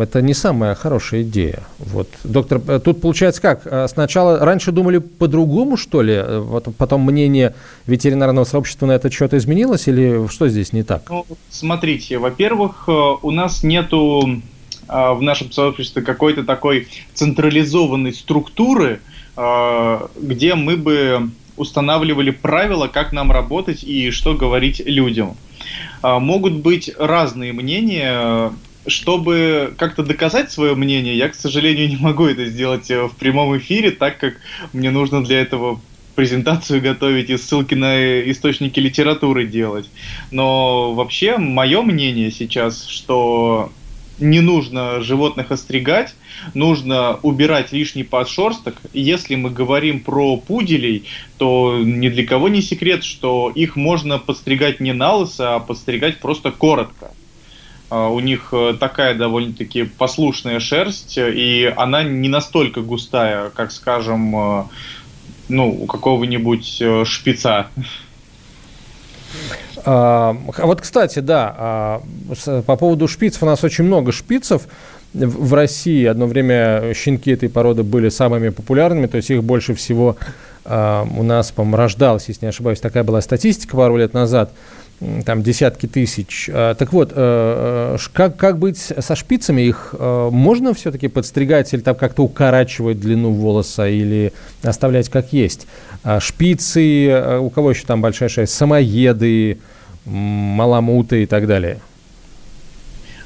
это 0.00 0.22
не 0.22 0.34
самая 0.34 0.74
хорошая 0.74 1.22
идея. 1.22 1.62
Вот, 1.78 2.08
доктор, 2.24 2.60
э, 2.68 2.80
тут 2.80 3.00
получается 3.00 3.42
как? 3.42 3.62
Э, 3.64 3.86
сначала, 3.88 4.38
раньше 4.38 4.72
думали 4.72 4.98
по-другому, 4.98 5.76
что 5.76 6.02
ли? 6.02 6.14
Э, 6.14 6.38
вот 6.38 6.68
потом 6.76 7.02
мнение 7.02 7.54
ветеринарного 7.86 8.44
сообщества 8.44 8.86
на 8.86 8.92
этот 8.92 9.12
счет 9.12 9.34
изменилось 9.34 9.88
или 9.88 10.28
что 10.28 10.48
здесь 10.48 10.72
не 10.72 10.82
так? 10.82 11.02
Ну, 11.10 11.26
смотрите, 11.50 12.18
во-первых, 12.18 12.88
у 12.88 13.30
нас 13.30 13.62
нету 13.62 14.42
в 14.88 15.22
нашем 15.22 15.50
сообществе 15.52 16.02
какой-то 16.02 16.44
такой 16.44 16.88
централизованной 17.14 18.12
структуры, 18.12 19.00
где 19.36 20.54
мы 20.54 20.76
бы 20.76 21.30
устанавливали 21.56 22.30
правила, 22.30 22.88
как 22.88 23.12
нам 23.12 23.32
работать 23.32 23.84
и 23.84 24.10
что 24.10 24.34
говорить 24.34 24.82
людям. 24.84 25.36
А, 26.02 26.18
могут 26.18 26.54
быть 26.54 26.90
разные 26.98 27.52
мнения. 27.52 28.52
Чтобы 28.84 29.74
как-то 29.78 30.02
доказать 30.02 30.50
свое 30.50 30.74
мнение, 30.74 31.16
я, 31.16 31.28
к 31.28 31.36
сожалению, 31.36 31.88
не 31.88 31.96
могу 31.96 32.26
это 32.26 32.46
сделать 32.46 32.90
э, 32.90 33.04
в 33.06 33.14
прямом 33.14 33.56
эфире, 33.58 33.92
так 33.92 34.18
как 34.18 34.34
мне 34.72 34.90
нужно 34.90 35.22
для 35.22 35.40
этого 35.40 35.80
презентацию 36.16 36.82
готовить 36.82 37.30
и 37.30 37.36
ссылки 37.36 37.74
на 37.74 38.20
источники 38.30 38.80
литературы 38.80 39.46
делать. 39.46 39.88
Но 40.30 40.94
вообще, 40.94 41.38
мое 41.38 41.82
мнение 41.82 42.30
сейчас, 42.30 42.86
что 42.86 43.72
не 44.18 44.40
нужно 44.40 45.00
животных 45.00 45.50
остригать, 45.50 46.14
нужно 46.54 47.18
убирать 47.22 47.72
лишний 47.72 48.04
подшерсток. 48.04 48.76
Если 48.92 49.34
мы 49.34 49.50
говорим 49.50 50.00
про 50.00 50.36
пуделей, 50.36 51.04
то 51.38 51.80
ни 51.82 52.08
для 52.08 52.26
кого 52.26 52.48
не 52.48 52.62
секрет, 52.62 53.04
что 53.04 53.50
их 53.54 53.76
можно 53.76 54.18
подстригать 54.18 54.80
не 54.80 54.92
на 54.92 55.14
лысо, 55.14 55.56
а 55.56 55.60
подстригать 55.60 56.18
просто 56.18 56.50
коротко. 56.50 57.12
А, 57.90 58.08
у 58.08 58.20
них 58.20 58.48
э, 58.52 58.74
такая 58.80 59.14
довольно-таки 59.14 59.82
послушная 59.82 60.60
шерсть, 60.60 61.18
и 61.18 61.72
она 61.76 62.02
не 62.02 62.28
настолько 62.28 62.80
густая, 62.80 63.50
как, 63.50 63.70
скажем, 63.70 64.34
э, 64.34 64.64
ну, 65.48 65.68
у 65.82 65.86
какого-нибудь 65.86 66.78
э, 66.80 67.04
шпица. 67.04 67.66
А, 69.84 70.36
вот, 70.58 70.80
кстати, 70.80 71.18
да, 71.18 71.54
а, 71.56 72.02
по 72.66 72.76
поводу 72.76 73.08
шпицев, 73.08 73.42
у 73.42 73.46
нас 73.46 73.62
очень 73.64 73.84
много 73.84 74.12
шпицев. 74.12 74.62
В 75.14 75.54
России 75.54 76.04
одно 76.06 76.26
время 76.26 76.94
щенки 76.94 77.30
этой 77.30 77.48
породы 77.48 77.82
были 77.82 78.08
самыми 78.08 78.48
популярными, 78.48 79.06
то 79.06 79.18
есть 79.18 79.30
их 79.30 79.44
больше 79.44 79.74
всего 79.74 80.16
а, 80.64 81.06
у 81.16 81.22
нас, 81.22 81.50
по-моему, 81.50 81.76
рождалось, 81.76 82.28
если 82.28 82.46
не 82.46 82.48
ошибаюсь, 82.50 82.80
такая 82.80 83.04
была 83.04 83.20
статистика 83.20 83.76
пару 83.76 83.96
лет 83.96 84.14
назад, 84.14 84.52
там 85.24 85.42
десятки 85.42 85.86
тысяч. 85.86 86.48
Так 86.52 86.92
вот, 86.92 87.12
э, 87.12 87.14
э, 87.16 87.96
как, 88.12 88.36
как 88.36 88.58
быть 88.58 88.78
со 88.78 89.16
шпицами? 89.16 89.62
Их 89.62 89.94
э, 89.98 90.28
можно 90.30 90.74
все-таки 90.74 91.08
подстригать 91.08 91.72
или 91.74 91.80
там 91.80 91.94
как-то 91.94 92.22
укорачивать 92.22 93.00
длину 93.00 93.32
волоса 93.32 93.88
или 93.88 94.32
оставлять 94.62 95.08
как 95.08 95.32
есть? 95.32 95.66
Шпицы, 96.18 97.38
у 97.40 97.50
кого 97.50 97.70
еще 97.70 97.84
там 97.86 98.00
большая 98.00 98.28
шесть, 98.28 98.54
самоеды, 98.54 99.58
маламуты 100.04 101.22
и 101.24 101.26
так 101.26 101.46
далее? 101.46 101.78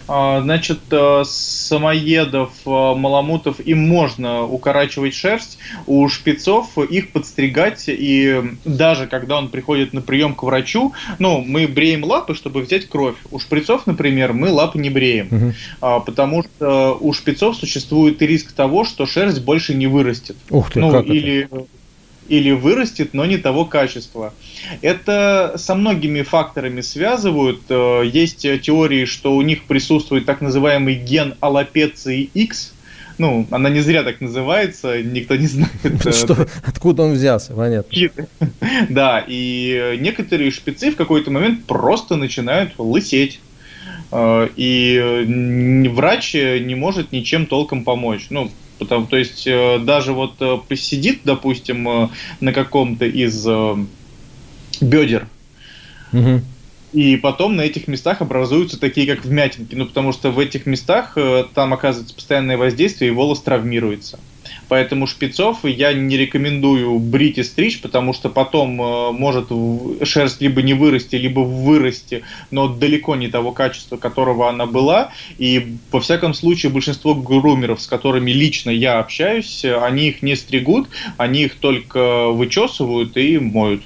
А, 0.08 0.40
значит, 0.40 0.80
э, 0.90 1.22
самоедов, 1.24 2.50
э, 2.64 2.70
маламутов 2.70 3.58
им 3.60 3.88
можно 3.88 4.44
укорачивать 4.44 5.14
шерсть, 5.14 5.58
у 5.86 6.08
шпицов 6.08 6.78
их 6.78 7.10
подстригать, 7.10 7.84
и 7.88 8.42
даже 8.64 9.06
когда 9.06 9.38
он 9.38 9.48
приходит 9.48 9.92
на 9.92 10.00
прием 10.00 10.34
к 10.34 10.42
врачу, 10.44 10.92
ну, 11.18 11.40
мы 11.40 11.66
бреем 11.66 12.04
лапы, 12.04 12.34
чтобы 12.34 12.62
взять 12.62 12.88
кровь. 12.88 13.16
У 13.30 13.38
шприцов, 13.38 13.86
например, 13.86 14.32
мы 14.32 14.50
лапы 14.50 14.78
не 14.78 14.90
бреем, 14.90 15.54
угу. 15.80 16.00
потому 16.04 16.44
что 16.44 16.96
у 17.00 17.12
шпицов 17.12 17.56
существует 17.56 18.22
риск 18.22 18.52
того, 18.52 18.84
что 18.84 19.06
шерсть 19.06 19.42
больше 19.42 19.74
не 19.74 19.86
вырастет. 19.86 20.36
Ух 20.50 20.70
ты, 20.70 20.80
ну, 20.80 20.90
как 20.92 21.06
или 21.06 21.48
это? 21.50 21.66
Или 22.28 22.50
вырастет, 22.50 23.14
но 23.14 23.24
не 23.24 23.38
того 23.38 23.64
качества. 23.64 24.32
Это 24.80 25.54
со 25.56 25.74
многими 25.74 26.22
факторами 26.22 26.80
связывают. 26.80 27.62
Э, 27.68 28.02
есть 28.04 28.42
теории, 28.62 29.04
что 29.04 29.34
у 29.36 29.42
них 29.42 29.64
присутствует 29.64 30.26
так 30.26 30.40
называемый 30.40 30.94
ген 30.94 31.34
аллопеции 31.40 32.30
X, 32.34 32.72
Ну, 33.18 33.46
она 33.50 33.70
не 33.70 33.80
зря 33.80 34.02
так 34.02 34.20
называется, 34.20 35.02
никто 35.02 35.36
не 35.36 35.46
знает. 35.46 35.70
Что, 36.14 36.46
откуда 36.64 37.04
он 37.04 37.12
взялся, 37.12 37.54
понятно. 37.54 37.96
Да, 38.90 39.24
и 39.26 39.96
некоторые 40.00 40.50
шпицы 40.50 40.90
в 40.90 40.96
какой-то 40.96 41.30
момент 41.30 41.64
просто 41.64 42.16
начинают 42.16 42.72
лысеть. 42.78 43.40
Э, 44.12 44.48
и 44.56 45.88
врач 45.94 46.34
не 46.34 46.74
может 46.74 47.12
ничем 47.12 47.46
толком 47.46 47.84
помочь. 47.84 48.26
Ну, 48.30 48.50
потому, 48.78 49.06
то 49.06 49.16
есть 49.16 49.46
э, 49.46 49.78
даже 49.78 50.12
вот 50.12 50.34
э, 50.40 50.58
посидит, 50.68 51.20
допустим, 51.24 52.10
на 52.40 52.52
каком-то 52.52 53.06
из 53.06 53.46
бедер, 54.80 55.26
угу. 56.12 56.42
и 56.92 57.16
потом 57.16 57.56
на 57.56 57.62
этих 57.62 57.88
местах 57.88 58.20
образуются 58.20 58.78
такие, 58.78 59.06
как 59.06 59.24
вмятинки, 59.24 59.74
ну 59.74 59.86
потому 59.86 60.12
что 60.12 60.30
в 60.30 60.38
этих 60.38 60.66
местах 60.66 61.16
там 61.54 61.72
оказывается 61.72 62.14
постоянное 62.14 62.58
воздействие, 62.58 63.10
и 63.10 63.14
волос 63.14 63.42
травмируется. 63.42 64.18
Поэтому 64.68 65.06
шпицов 65.06 65.64
я 65.64 65.92
не 65.92 66.16
рекомендую 66.16 66.98
брить 66.98 67.38
и 67.38 67.42
стричь, 67.42 67.80
потому 67.80 68.12
что 68.12 68.28
потом 68.28 68.80
э, 68.80 69.12
может 69.12 69.50
шерсть 70.02 70.40
либо 70.40 70.62
не 70.62 70.74
вырасти, 70.74 71.16
либо 71.16 71.40
вырасти, 71.40 72.24
но 72.50 72.68
далеко 72.68 73.16
не 73.16 73.28
того 73.28 73.52
качества, 73.52 73.96
которого 73.96 74.48
она 74.48 74.66
была. 74.66 75.12
И, 75.38 75.76
во 75.90 76.00
всяком 76.00 76.34
случае, 76.34 76.72
большинство 76.72 77.14
грумеров, 77.14 77.80
с 77.80 77.86
которыми 77.86 78.30
лично 78.32 78.70
я 78.70 78.98
общаюсь, 78.98 79.64
они 79.64 80.08
их 80.08 80.22
не 80.22 80.36
стригут, 80.36 80.88
они 81.16 81.44
их 81.44 81.56
только 81.56 82.28
вычесывают 82.28 83.16
и 83.16 83.38
моют. 83.38 83.82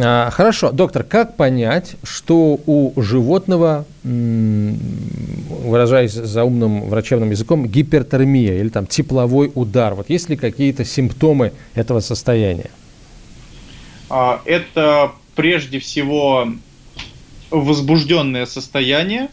А, 0.00 0.30
хорошо, 0.30 0.72
доктор, 0.72 1.04
как 1.04 1.36
понять, 1.36 1.96
что 2.02 2.60
у 2.66 3.00
животного, 3.00 3.86
выражаясь 4.02 6.12
за 6.12 6.44
умным 6.44 6.88
врачебным 6.88 7.30
языком, 7.30 7.66
гипертермия 7.66 8.58
или 8.58 8.68
там 8.68 8.86
тепловой 8.86 9.52
удар? 9.54 9.94
Вот 9.94 10.10
есть 10.10 10.28
ли 10.28 10.36
какие-то 10.36 10.84
симптомы 10.84 11.52
этого 11.74 12.00
состояния? 12.00 12.70
А, 14.10 14.42
это 14.44 15.12
прежде 15.34 15.78
всего 15.78 16.48
возбужденное 17.50 18.46
состояние, 18.46 19.28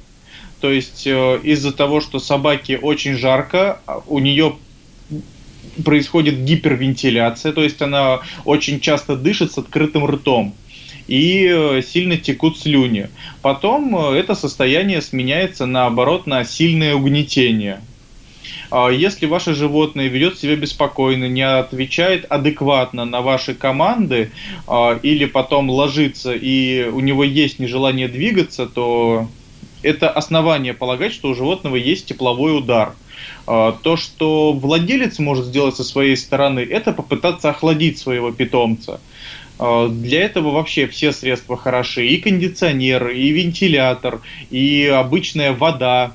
то 0.59 0.71
есть 0.71 1.07
э, 1.07 1.39
из-за 1.43 1.73
того, 1.73 1.99
что 1.99 2.19
собаке 2.19 2.77
очень 2.77 3.17
жарко, 3.17 3.79
у 4.07 4.19
нее 4.19 4.55
происходит 5.83 6.43
гипервентиляция, 6.43 7.51
то 7.53 7.63
есть 7.63 7.81
она 7.81 8.21
очень 8.45 8.79
часто 8.79 9.15
дышит 9.15 9.51
с 9.51 9.57
открытым 9.57 10.05
ртом 10.05 10.55
и 11.07 11.47
э, 11.49 11.81
сильно 11.81 12.17
текут 12.17 12.57
слюни. 12.57 13.09
Потом 13.41 13.95
э, 13.95 14.17
это 14.17 14.35
состояние 14.35 15.01
сменяется 15.01 15.65
наоборот 15.65 16.27
на 16.27 16.43
сильное 16.43 16.95
угнетение. 16.95 17.81
А 18.71 18.89
если 18.89 19.25
ваше 19.25 19.53
животное 19.53 20.07
ведет 20.07 20.39
себя 20.39 20.55
беспокойно, 20.55 21.25
не 21.25 21.47
отвечает 21.47 22.25
адекватно 22.29 23.05
на 23.05 23.21
ваши 23.21 23.53
команды, 23.53 24.31
а, 24.67 24.99
или 25.03 25.25
потом 25.25 25.69
ложится 25.69 26.33
и 26.33 26.85
у 26.85 26.99
него 26.99 27.23
есть 27.23 27.59
нежелание 27.59 28.07
двигаться, 28.07 28.65
то 28.65 29.27
это 29.83 30.09
основание 30.09 30.73
полагать, 30.73 31.13
что 31.13 31.29
у 31.29 31.35
животного 31.35 31.75
есть 31.75 32.07
тепловой 32.07 32.57
удар. 32.57 32.93
А, 33.45 33.73
то, 33.73 33.97
что 33.97 34.53
владелец 34.53 35.19
может 35.19 35.45
сделать 35.45 35.75
со 35.75 35.83
своей 35.83 36.15
стороны, 36.17 36.59
это 36.59 36.93
попытаться 36.93 37.49
охладить 37.49 37.97
своего 37.97 38.31
питомца. 38.31 39.01
А, 39.59 39.87
для 39.89 40.23
этого 40.23 40.51
вообще 40.51 40.87
все 40.87 41.11
средства 41.11 41.57
хороши. 41.57 42.07
И 42.07 42.17
кондиционер, 42.17 43.09
и 43.09 43.29
вентилятор, 43.29 44.21
и 44.49 44.85
обычная 44.85 45.53
вода. 45.53 46.13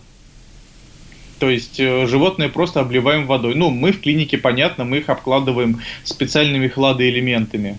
То 1.38 1.48
есть 1.48 1.78
э, 1.78 2.06
животное 2.06 2.48
просто 2.48 2.80
обливаем 2.80 3.26
водой. 3.26 3.54
Ну, 3.54 3.70
мы 3.70 3.92
в 3.92 4.00
клинике, 4.00 4.38
понятно, 4.38 4.84
мы 4.84 4.98
их 4.98 5.08
обкладываем 5.08 5.80
специальными 6.02 6.66
хладоэлементами, 6.66 7.78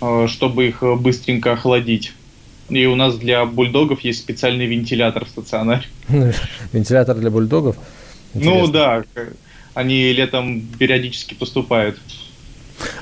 а, 0.00 0.26
чтобы 0.26 0.66
их 0.68 0.82
быстренько 0.82 1.52
охладить. 1.52 2.12
И 2.70 2.86
у 2.86 2.94
нас 2.94 3.16
для 3.16 3.44
бульдогов 3.44 4.00
есть 4.00 4.20
специальный 4.20 4.66
вентилятор 4.66 5.24
в 5.24 5.28
стационаре. 5.28 5.82
Вентилятор 6.72 7.16
для 7.16 7.30
бульдогов? 7.30 7.76
Ну 8.34 8.68
да, 8.68 9.02
они 9.74 10.12
летом 10.12 10.62
периодически 10.78 11.34
поступают. 11.34 11.98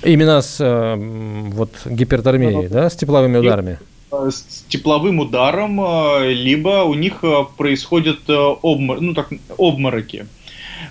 Именно 0.03 0.41
с 0.41 0.57
э, 0.61 0.95
вот 0.97 1.71
гипертермией, 1.85 2.69
да, 2.69 2.91
с 2.91 2.97
тепловыми 2.97 3.37
ударами? 3.39 3.79
Э, 4.11 4.31
с 4.33 4.65
тепловым 4.69 5.21
ударом, 5.21 5.81
э, 5.81 6.33
либо 6.33 6.83
у 6.85 6.95
них 6.95 7.23
происходят 7.57 8.21
обмор... 8.29 9.01
ну, 9.01 9.15
так, 9.15 9.29
обмороки. 9.57 10.27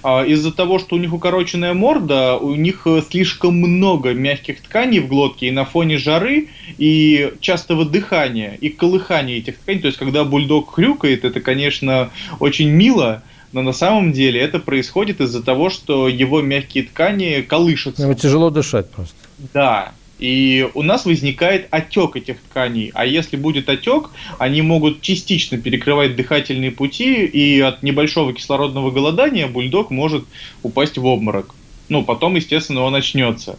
А, 0.04 0.24
из-за 0.24 0.52
того, 0.52 0.80
что 0.80 0.96
у 0.96 1.00
них 1.00 1.14
укороченная 1.14 1.74
морда, 1.74 2.38
у 2.38 2.56
них 2.56 2.86
слишком 3.10 3.56
много 3.56 4.14
мягких 4.14 4.62
тканей 4.62 5.00
в 5.00 5.08
глотке, 5.08 5.48
и 5.48 5.52
на 5.52 5.66
фоне 5.66 5.98
жары, 5.98 6.50
и 6.78 7.34
частого 7.40 7.86
дыхания, 7.86 8.58
и 8.60 8.70
колыхания 8.70 9.38
этих 9.38 9.58
тканей, 9.58 9.82
то 9.82 9.88
есть 9.88 9.98
когда 9.98 10.24
бульдог 10.24 10.74
хрюкает, 10.74 11.26
это, 11.26 11.40
конечно, 11.40 12.10
очень 12.40 12.70
мило, 12.70 13.24
но 13.52 13.62
на 13.62 13.74
самом 13.74 14.12
деле 14.12 14.40
это 14.40 14.60
происходит 14.60 15.22
из-за 15.22 15.42
того, 15.42 15.70
что 15.70 16.08
его 16.08 16.42
мягкие 16.42 16.84
ткани 16.84 17.42
колышутся. 17.42 18.04
Ему 18.04 18.14
тяжело 18.14 18.50
дышать 18.50 18.90
просто. 18.92 19.16
Да, 19.54 19.94
и 20.20 20.68
у 20.74 20.82
нас 20.82 21.06
возникает 21.06 21.68
отек 21.72 22.16
этих 22.16 22.42
тканей. 22.42 22.92
А 22.94 23.06
если 23.06 23.38
будет 23.38 23.70
отек, 23.70 24.10
они 24.40 24.62
могут 24.62 25.02
частично 25.02 25.58
перекрывать 25.58 26.16
дыхательные 26.16 26.72
пути, 26.72 27.26
и 27.26 27.60
от 27.60 27.84
небольшого 27.84 28.34
кислородного 28.34 28.92
голодания 28.92 29.48
бульдог 29.48 29.92
может 29.92 30.26
упасть 30.64 30.98
в 30.98 31.06
обморок. 31.06 31.54
Ну, 31.90 32.04
потом, 32.04 32.36
естественно, 32.36 32.82
он 32.82 32.94
начнется. 32.94 33.58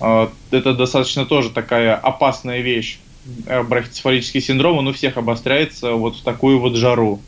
А, 0.00 0.32
это 0.50 0.74
достаточно 0.74 1.26
тоже 1.26 1.50
такая 1.50 1.94
опасная 1.94 2.60
вещь. 2.60 2.98
Брахицефалический 3.46 4.40
синдром, 4.40 4.78
он 4.78 4.88
у 4.88 4.92
всех 4.94 5.18
обостряется 5.18 5.92
вот 5.92 6.16
в 6.16 6.22
такую 6.22 6.58
вот 6.58 6.76
жару. 6.76 7.20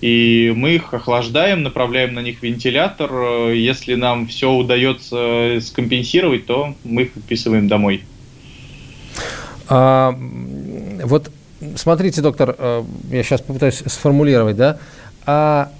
И 0.00 0.52
мы 0.54 0.76
их 0.76 0.94
охлаждаем, 0.94 1.62
направляем 1.62 2.14
на 2.14 2.20
них 2.20 2.42
вентилятор. 2.42 3.50
Если 3.50 3.94
нам 3.94 4.28
все 4.28 4.50
удается 4.50 5.58
скомпенсировать, 5.60 6.46
то 6.46 6.74
мы 6.84 7.02
их 7.02 7.16
отписываем 7.16 7.68
домой. 7.68 8.04
А, 9.68 10.16
вот 11.04 11.30
смотрите, 11.76 12.22
доктор, 12.22 12.54
э, 12.56 12.84
я 13.10 13.22
сейчас 13.22 13.40
попытаюсь 13.40 13.82
сформулировать, 13.86 14.56
да? 14.56 14.78
А 15.26 15.70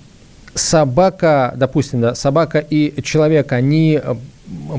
собака, 0.54 1.54
допустим, 1.56 2.00
да, 2.00 2.14
собака 2.14 2.58
и 2.58 3.00
человек, 3.02 3.52
они 3.52 4.00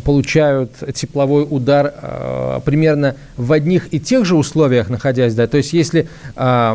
получают 0.03 0.71
тепловой 0.93 1.45
удар 1.49 1.93
э, 1.95 2.60
примерно 2.65 3.15
в 3.38 3.51
одних 3.51 3.93
и 3.93 3.99
тех 3.99 4.25
же 4.25 4.36
условиях, 4.36 4.89
находясь, 4.89 5.36
да, 5.36 5.47
то 5.47 5.58
есть 5.58 5.73
если, 5.73 6.08
э, 6.36 6.71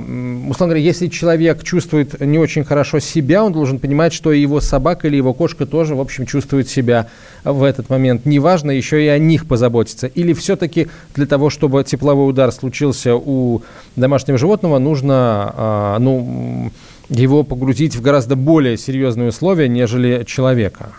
условно 0.49 0.75
говоря, 0.75 0.81
если 0.81 1.09
человек 1.09 1.63
чувствует 1.63 2.21
не 2.21 2.39
очень 2.39 2.65
хорошо 2.65 3.01
себя, 3.01 3.45
он 3.45 3.53
должен 3.53 3.79
понимать, 3.79 4.13
что 4.13 4.33
и 4.33 4.41
его 4.41 4.61
собака 4.61 5.09
или 5.09 5.17
его 5.17 5.33
кошка 5.33 5.67
тоже, 5.67 5.95
в 5.95 6.01
общем, 6.01 6.27
чувствует 6.27 6.69
себя 6.69 7.09
в 7.45 7.63
этот 7.63 7.91
момент. 7.91 8.27
Неважно, 8.27 8.71
еще 8.71 9.05
и 9.05 9.09
о 9.09 9.19
них 9.19 9.47
позаботиться. 9.47 10.07
Или 10.07 10.33
все-таки 10.33 10.89
для 11.15 11.27
того, 11.27 11.51
чтобы 11.51 11.85
тепловой 11.85 12.31
удар 12.31 12.53
случился 12.53 13.15
у 13.15 13.63
домашнего 13.97 14.39
животного, 14.39 14.79
нужно, 14.79 15.55
э, 15.57 15.97
ну, 16.01 16.73
его 17.09 17.43
погрузить 17.43 17.97
в 17.97 18.01
гораздо 18.01 18.37
более 18.37 18.77
серьезные 18.77 19.29
условия, 19.29 19.69
нежели 19.69 20.25
человека? 20.25 20.91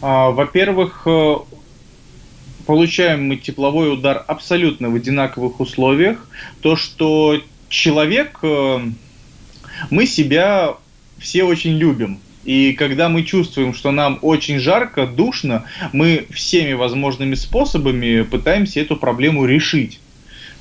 А, 0.00 0.30
во-первых, 0.30 1.02
э, 1.06 1.36
получаем 2.66 3.28
мы 3.28 3.36
тепловой 3.36 3.92
удар 3.92 4.24
абсолютно 4.26 4.90
в 4.90 4.94
одинаковых 4.94 5.60
условиях. 5.60 6.28
То, 6.60 6.76
что 6.76 7.40
человек, 7.68 8.38
э, 8.42 8.78
мы 9.90 10.06
себя 10.06 10.76
все 11.18 11.44
очень 11.44 11.72
любим. 11.72 12.20
И 12.44 12.72
когда 12.72 13.08
мы 13.08 13.24
чувствуем, 13.24 13.74
что 13.74 13.90
нам 13.90 14.18
очень 14.22 14.58
жарко, 14.58 15.06
душно, 15.06 15.64
мы 15.92 16.26
всеми 16.30 16.72
возможными 16.72 17.34
способами 17.34 18.22
пытаемся 18.22 18.80
эту 18.80 18.96
проблему 18.96 19.44
решить. 19.44 20.00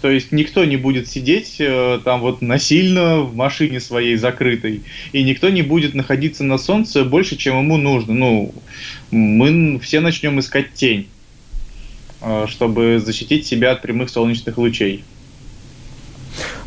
То 0.01 0.09
есть 0.11 0.31
никто 0.31 0.63
не 0.63 0.77
будет 0.77 1.07
сидеть 1.07 1.55
э, 1.59 1.99
там 2.03 2.21
вот 2.21 2.41
насильно 2.41 3.21
в 3.21 3.35
машине 3.35 3.79
своей 3.79 4.15
закрытой, 4.15 4.83
и 5.11 5.23
никто 5.23 5.49
не 5.49 5.63
будет 5.63 5.95
находиться 5.95 6.43
на 6.43 6.59
солнце 6.59 7.03
больше, 7.03 7.35
чем 7.35 7.57
ему 7.57 7.77
нужно. 7.77 8.13
Ну, 8.13 8.53
мы 9.09 9.79
все 9.79 9.99
начнем 9.99 10.39
искать 10.39 10.73
тень, 10.73 11.07
э, 12.21 12.45
чтобы 12.47 12.99
защитить 13.03 13.47
себя 13.47 13.71
от 13.71 13.81
прямых 13.81 14.09
солнечных 14.09 14.57
лучей. 14.59 15.03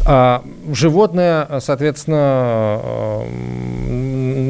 А, 0.06 0.42
животное, 0.72 1.60
соответственно, 1.60 2.80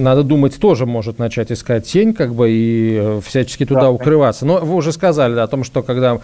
надо 0.00 0.22
думать, 0.22 0.58
тоже 0.58 0.86
может 0.86 1.18
начать 1.18 1.52
искать 1.52 1.86
тень, 1.86 2.14
как 2.14 2.34
бы, 2.34 2.50
и 2.50 2.96
э, 2.98 3.20
всячески 3.26 3.66
туда 3.66 3.82
да, 3.82 3.90
укрываться. 3.90 4.46
Но 4.46 4.58
вы 4.58 4.74
уже 4.74 4.92
сказали 4.92 5.34
да, 5.34 5.42
о 5.44 5.48
том, 5.48 5.64
что 5.64 5.82
когда 5.82 6.20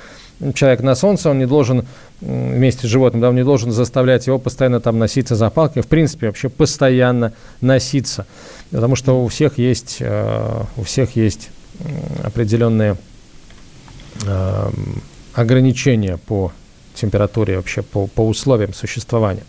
человек 0.54 0.80
на 0.80 0.94
солнце, 0.94 1.30
он 1.30 1.38
не 1.38 1.46
должен 1.46 1.86
вместе 2.20 2.86
с 2.86 2.90
животным, 2.90 3.20
да, 3.20 3.28
он 3.28 3.34
не 3.34 3.44
должен 3.44 3.72
заставлять 3.72 4.26
его 4.26 4.38
постоянно 4.38 4.80
там 4.80 4.98
носиться 4.98 5.34
за 5.34 5.50
палкой, 5.50 5.82
в 5.82 5.86
принципе, 5.86 6.26
вообще 6.26 6.48
постоянно 6.48 7.32
носиться. 7.60 8.26
Потому 8.70 8.96
что 8.96 9.22
у 9.22 9.28
всех 9.28 9.58
есть, 9.58 9.98
э, 10.00 10.62
у 10.76 10.82
всех 10.82 11.16
есть 11.16 11.50
определенные 12.22 12.96
э, 14.26 14.70
ограничения 15.34 16.18
по 16.26 16.52
температуре 16.96 17.56
вообще 17.56 17.82
по, 17.82 18.06
по 18.06 18.26
условиям 18.26 18.72
существования. 18.74 19.42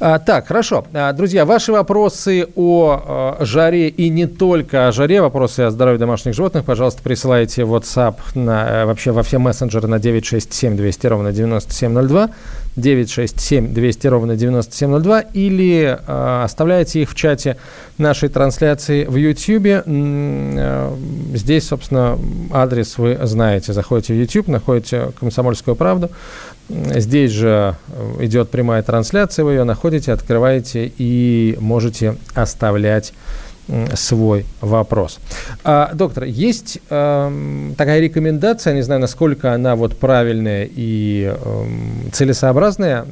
А, 0.00 0.18
так, 0.18 0.46
хорошо. 0.46 0.84
А, 0.92 1.12
друзья, 1.12 1.44
ваши 1.44 1.72
вопросы 1.72 2.48
о 2.54 3.02
а, 3.04 3.36
жаре 3.44 3.88
и 3.88 4.08
не 4.08 4.26
только 4.26 4.88
о 4.88 4.92
жаре, 4.92 5.20
вопросы 5.20 5.60
о 5.60 5.70
здоровье 5.70 5.98
домашних 5.98 6.34
животных, 6.34 6.64
пожалуйста, 6.64 7.02
присылайте 7.02 7.64
в 7.64 7.74
WhatsApp 7.74 8.16
на, 8.34 8.82
а, 8.82 8.86
вообще 8.86 9.10
во 9.10 9.22
все 9.22 9.38
мессенджеры 9.38 9.88
на 9.88 9.98
967 9.98 10.76
200 10.76 11.06
ровно 11.06 11.32
9702. 11.32 12.30
967 12.76 13.72
200 13.72 14.06
ровно 14.08 14.36
9702 14.36 15.20
или 15.32 15.98
э, 16.06 16.42
оставляйте 16.44 17.02
их 17.02 17.10
в 17.10 17.14
чате 17.14 17.56
нашей 17.98 18.28
трансляции 18.28 19.04
в 19.04 19.16
YouTube. 19.16 19.84
Э, 19.86 20.96
здесь, 21.34 21.68
собственно, 21.68 22.18
адрес 22.52 22.98
вы 22.98 23.18
знаете. 23.22 23.72
Заходите 23.72 24.14
в 24.14 24.16
YouTube, 24.16 24.48
находите 24.48 25.12
«Комсомольскую 25.20 25.76
правду». 25.76 26.10
Здесь 26.68 27.30
же 27.30 27.76
идет 28.20 28.50
прямая 28.50 28.82
трансляция, 28.82 29.44
вы 29.44 29.52
ее 29.52 29.64
находите, 29.64 30.12
открываете 30.12 30.90
и 30.96 31.56
можете 31.60 32.16
оставлять 32.34 33.12
свой 33.94 34.44
вопрос. 34.60 35.18
А, 35.62 35.92
доктор, 35.94 36.24
есть 36.24 36.78
э, 36.90 37.72
такая 37.78 38.00
рекомендация, 38.00 38.74
не 38.74 38.82
знаю, 38.82 39.00
насколько 39.00 39.54
она 39.54 39.74
вот 39.74 39.98
правильная 39.98 40.68
и 40.70 41.34
э, 41.34 41.64
целесообразная, 42.12 43.06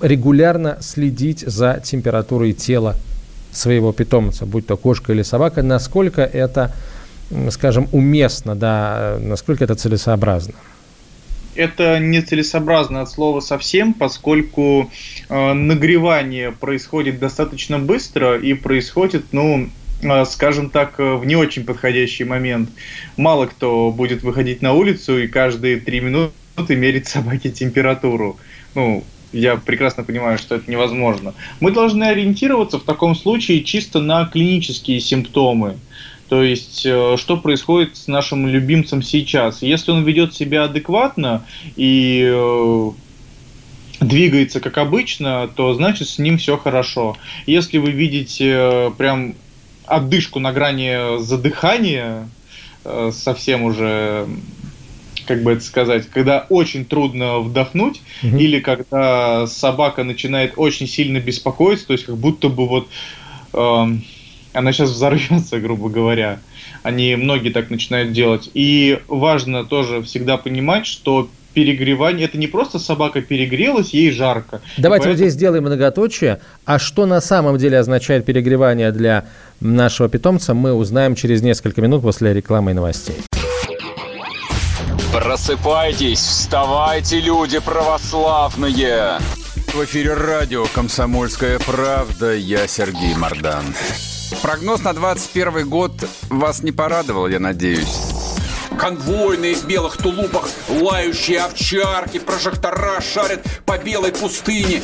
регулярно 0.00 0.78
следить 0.80 1.40
за 1.46 1.80
температурой 1.82 2.52
тела 2.54 2.96
своего 3.52 3.92
питомца, 3.92 4.46
будь 4.46 4.66
то 4.66 4.76
кошка 4.76 5.12
или 5.12 5.22
собака, 5.22 5.62
насколько 5.62 6.22
это, 6.22 6.72
скажем, 7.50 7.88
уместно, 7.92 8.56
да, 8.56 9.16
насколько 9.20 9.62
это 9.62 9.76
целесообразно? 9.76 10.54
Это 11.54 11.98
нецелесообразно 11.98 13.02
от 13.02 13.10
слова 13.10 13.40
совсем, 13.40 13.94
поскольку 13.94 14.90
э, 15.28 15.52
нагревание 15.52 16.52
происходит 16.52 17.18
достаточно 17.18 17.78
быстро 17.78 18.38
и 18.38 18.54
происходит, 18.54 19.26
ну, 19.32 19.68
э, 20.02 20.24
скажем 20.24 20.70
так, 20.70 20.98
э, 20.98 21.14
в 21.14 21.24
не 21.24 21.36
очень 21.36 21.64
подходящий 21.64 22.24
момент. 22.24 22.70
Мало 23.16 23.46
кто 23.46 23.90
будет 23.90 24.22
выходить 24.22 24.62
на 24.62 24.72
улицу 24.72 25.18
и 25.18 25.26
каждые 25.26 25.78
три 25.78 26.00
минуты 26.00 26.76
мерить 26.76 27.08
собаке 27.08 27.50
температуру. 27.50 28.38
Ну, 28.74 29.04
я 29.32 29.56
прекрасно 29.56 30.04
понимаю, 30.04 30.38
что 30.38 30.56
это 30.56 30.70
невозможно. 30.70 31.34
Мы 31.60 31.70
должны 31.70 32.04
ориентироваться 32.04 32.78
в 32.78 32.84
таком 32.84 33.14
случае 33.14 33.64
чисто 33.64 34.00
на 34.00 34.26
клинические 34.26 35.00
симптомы. 35.00 35.78
То 36.32 36.42
есть, 36.42 36.86
э, 36.86 37.16
что 37.18 37.36
происходит 37.36 37.94
с 37.98 38.06
нашим 38.08 38.48
любимцем 38.48 39.02
сейчас? 39.02 39.60
Если 39.60 39.90
он 39.90 40.02
ведет 40.02 40.34
себя 40.34 40.64
адекватно 40.64 41.44
и 41.76 42.26
э, 42.26 42.90
двигается 44.00 44.60
как 44.60 44.78
обычно, 44.78 45.46
то 45.54 45.74
значит 45.74 46.08
с 46.08 46.18
ним 46.18 46.38
все 46.38 46.56
хорошо. 46.56 47.18
Если 47.44 47.76
вы 47.76 47.90
видите 47.90 48.50
э, 48.50 48.90
прям 48.96 49.34
отдышку 49.84 50.40
на 50.40 50.54
грани 50.54 51.22
задыхания, 51.22 52.26
совсем 53.10 53.64
уже 53.64 54.26
как 55.26 55.42
бы 55.42 55.52
это 55.52 55.62
сказать, 55.62 56.08
когда 56.08 56.46
очень 56.48 56.86
трудно 56.86 57.40
вдохнуть, 57.40 58.00
mm-hmm. 58.22 58.38
или 58.38 58.60
когда 58.60 59.46
собака 59.46 60.02
начинает 60.02 60.54
очень 60.56 60.88
сильно 60.88 61.20
беспокоиться, 61.20 61.88
то 61.88 61.92
есть 61.92 62.06
как 62.06 62.16
будто 62.16 62.48
бы 62.48 62.66
вот 62.66 62.88
э, 63.52 63.86
она 64.52 64.72
сейчас 64.72 64.90
взорвется, 64.90 65.58
грубо 65.60 65.88
говоря. 65.88 66.40
Они 66.82 67.14
многие 67.16 67.50
так 67.50 67.70
начинают 67.70 68.12
делать. 68.12 68.50
И 68.54 69.00
важно 69.08 69.64
тоже 69.64 70.02
всегда 70.02 70.36
понимать, 70.36 70.86
что 70.86 71.28
перегревание, 71.54 72.26
это 72.26 72.38
не 72.38 72.46
просто 72.46 72.78
собака 72.78 73.20
перегрелась, 73.20 73.90
ей 73.90 74.10
жарко. 74.10 74.60
Давайте 74.78 75.04
поэтому... 75.04 75.12
вот 75.12 75.16
здесь 75.16 75.32
сделаем 75.34 75.64
многоточие. 75.64 76.40
А 76.64 76.78
что 76.78 77.06
на 77.06 77.20
самом 77.20 77.58
деле 77.58 77.78
означает 77.78 78.24
перегревание 78.24 78.90
для 78.90 79.26
нашего 79.60 80.08
питомца, 80.08 80.54
мы 80.54 80.72
узнаем 80.72 81.14
через 81.14 81.42
несколько 81.42 81.82
минут 81.82 82.02
после 82.02 82.32
рекламы 82.32 82.70
и 82.70 82.74
новостей. 82.74 83.16
Просыпайтесь, 85.12 86.20
вставайте, 86.20 87.20
люди 87.20 87.58
православные! 87.58 89.18
В 89.74 89.84
эфире 89.84 90.14
радио 90.14 90.64
«Комсомольская 90.74 91.58
правда». 91.58 92.34
Я 92.34 92.66
Сергей 92.66 93.14
Мордан. 93.14 93.64
Прогноз 94.40 94.82
на 94.82 94.92
21 94.92 95.68
год 95.68 95.92
вас 96.28 96.62
не 96.62 96.72
порадовал, 96.72 97.28
я 97.28 97.38
надеюсь. 97.38 97.96
Конвойные 98.78 99.54
в 99.54 99.64
белых 99.64 99.96
тулупах, 99.98 100.48
лающие 100.68 101.40
овчарки, 101.40 102.18
прожектора 102.18 103.00
шарят 103.00 103.44
по 103.66 103.78
белой 103.78 104.12
пустыне. 104.12 104.82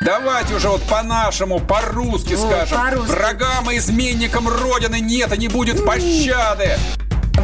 Давайте 0.00 0.54
уже 0.54 0.68
вот 0.68 0.82
по-нашему, 0.82 1.60
по-русски 1.60 2.34
вот, 2.34 2.46
скажем. 2.46 2.78
По 2.78 3.12
Врагам 3.12 3.70
и 3.70 3.78
изменникам 3.78 4.48
Родины 4.48 5.00
нет 5.00 5.32
и 5.34 5.38
не 5.38 5.48
будет 5.48 5.84
пощады. 5.84 6.78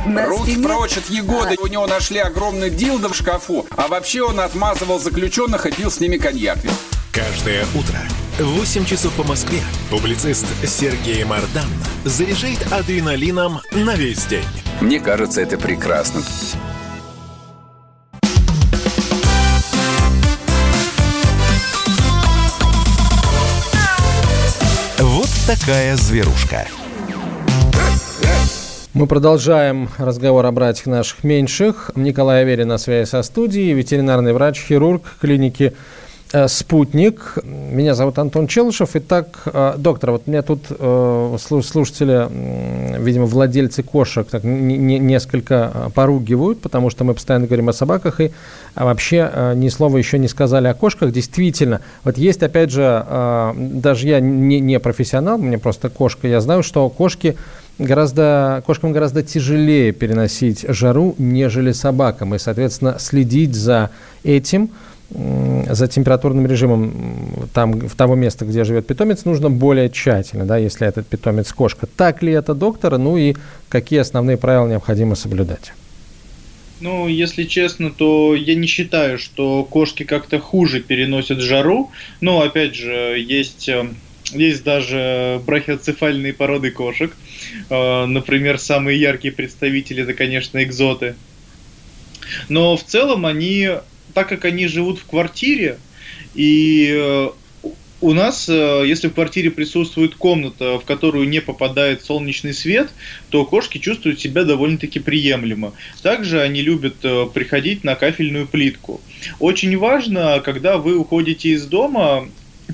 Руки 0.07 0.57
прочь 0.63 0.99
от 0.99 1.11
Егоды. 1.11 1.57
У 1.61 1.67
него 1.67 1.87
нашли 1.87 2.19
огромный 2.19 2.71
дилдо 2.71 3.09
в 3.09 3.15
шкафу. 3.15 3.67
А 3.77 3.89
вообще 3.89 4.23
он 4.23 4.41
отмазывал 4.41 4.99
заключенных 4.99 5.67
и 5.67 5.73
пил 5.73 5.91
с 5.91 6.01
ними 6.01 6.17
коньяк. 6.17 6.59
Каждое 7.13 7.67
утро 7.75 7.99
в 8.39 8.59
8 8.59 8.85
часов 8.85 9.15
по 9.15 9.25
Москве 9.25 9.61
публицист 9.91 10.47
Сергей 10.67 11.25
Мардан 11.25 11.65
заряжает 12.05 12.59
адреналином 12.71 13.61
на 13.73 13.95
весь 13.95 14.27
день. 14.27 14.45
Мне 14.83 15.01
кажется, 15.01 15.41
это 15.41 15.57
прекрасно. 15.57 16.21
Вот 24.99 25.29
такая 25.47 25.97
зверушка. 25.97 26.67
Мы 28.93 29.07
продолжаем 29.07 29.89
разговор 29.97 30.45
о 30.45 30.53
братьях 30.53 30.87
наших 30.87 31.25
меньших. 31.25 31.91
Николай 31.97 32.43
Аверин 32.43 32.69
на 32.69 32.77
связи 32.77 33.09
со 33.09 33.23
студией, 33.23 33.73
ветеринарный 33.73 34.35
врач-хирург 34.35 35.03
клиники 35.21 35.73
Э, 35.73 35.75
«Спутник». 36.49 37.39
Меня 37.45 37.95
зовут 37.95 38.19
Антон 38.19 38.49
Челышев. 38.49 38.91
Итак, 38.95 39.43
э, 39.47 39.75
доктор, 39.79 40.11
вот 40.11 40.27
меня 40.27 40.43
тут 40.43 40.65
э, 40.71 41.37
слушатели, 41.39 42.29
видимо, 42.99 43.27
владельцы 43.27 43.83
кошек 43.83 44.27
так 44.29 44.43
несколько 44.43 45.91
поругивают, 45.95 46.61
потому 46.61 46.91
что 46.91 47.05
мы 47.05 47.15
постоянно 47.15 47.47
говорим 47.47 47.69
о 47.69 47.73
собаках, 47.73 48.21
и 48.21 48.33
а 48.75 48.85
вообще 48.85 49.53
ни 49.55 49.69
слова 49.69 49.97
еще 49.97 50.19
не 50.19 50.29
сказали 50.29 50.67
о 50.67 50.75
кошках. 50.75 51.13
Действительно, 51.13 51.81
вот 52.03 52.19
есть, 52.19 52.43
опять 52.43 52.71
же, 52.71 53.55
даже 53.57 54.09
я 54.09 54.21
не, 54.21 54.61
не 54.61 54.81
профессионал, 54.81 55.39
мне 55.39 55.59
просто 55.59 55.91
кошка, 55.91 56.29
я 56.29 56.41
знаю, 56.41 56.63
что 56.63 56.89
кошки 56.89 57.37
гораздо, 57.79 58.63
кошкам 58.67 58.93
гораздо 58.93 59.23
тяжелее 59.23 59.93
переносить 59.93 60.65
жару, 60.69 61.15
нежели 61.19 61.73
собакам, 61.73 62.35
и, 62.35 62.39
соответственно, 62.39 62.97
следить 62.99 63.55
за 63.55 63.91
этим– 64.25 64.71
за 65.11 65.87
температурным 65.87 66.47
режимом 66.47 67.49
там, 67.55 67.73
в 67.73 67.95
того 67.95 68.15
места, 68.15 68.45
где 68.45 68.65
живет 68.65 68.87
питомец, 68.87 69.25
нужно 69.25 69.51
более 69.51 69.89
тщательно, 69.89 70.45
да, 70.45 70.57
если 70.57 70.87
этот 70.87 71.07
питомец 71.07 71.53
кошка. 71.53 71.87
Так 71.87 72.23
ли 72.23 72.33
это, 72.33 72.55
доктор? 72.55 72.99
Ну 72.99 73.17
и 73.17 73.35
какие 73.69 74.01
основные 74.01 74.37
правила 74.37 74.67
необходимо 74.69 75.15
соблюдать? 75.15 75.73
Ну, 76.81 77.09
если 77.09 77.45
честно, 77.45 77.91
то 77.91 78.35
я 78.35 78.55
не 78.55 78.67
считаю, 78.67 79.19
что 79.19 79.65
кошки 79.65 80.03
как-то 80.03 80.39
хуже 80.39 80.81
переносят 80.81 81.41
жару. 81.41 81.91
Но, 82.21 82.43
опять 82.43 82.75
же, 82.75 83.19
есть, 83.19 83.69
э, 83.69 83.87
есть 84.33 84.63
даже 84.63 85.41
брахиоцефальные 85.47 86.35
породы 86.35 86.71
кошек. 86.71 87.17
Э, 87.71 88.05
например, 88.05 88.59
самые 88.59 89.01
яркие 89.01 89.33
представители 89.33 90.03
это, 90.03 90.13
конечно, 90.13 90.63
экзоты. 90.63 91.15
Но 92.51 92.77
в 92.77 92.85
целом 92.85 93.25
они 93.25 93.71
так 94.17 94.31
как 94.31 94.47
они 94.47 94.67
живут 94.67 94.99
в 94.99 95.05
квартире, 95.05 95.77
и 96.35 96.91
э, 96.91 97.29
у 98.01 98.15
нас, 98.15 98.49
э, 98.49 98.85
если 98.87 99.09
в 99.09 99.13
квартире 99.13 99.51
присутствует 99.51 100.15
комната, 100.15 100.79
в 100.79 100.87
которую 100.87 101.29
не 101.29 101.43
попадает 101.43 102.03
солнечный 102.03 102.55
свет, 102.55 102.89
то 103.29 103.45
кошки 103.45 103.77
чувствуют 103.77 104.19
себя 104.19 104.45
довольно-таки 104.45 105.01
приемлемо. 105.01 105.75
Также 106.01 106.41
они 106.41 106.63
любят 106.63 106.95
э, 107.03 107.27
приходить 107.35 107.85
на 107.85 107.95
кафельную 107.95 108.47
плитку. 108.47 109.03
Очень 109.39 109.77
важно, 109.77 110.41
когда 110.43 110.79
вы 110.79 110.97
уходите 110.97 111.51
из 111.51 111.67
дома, 111.67 112.27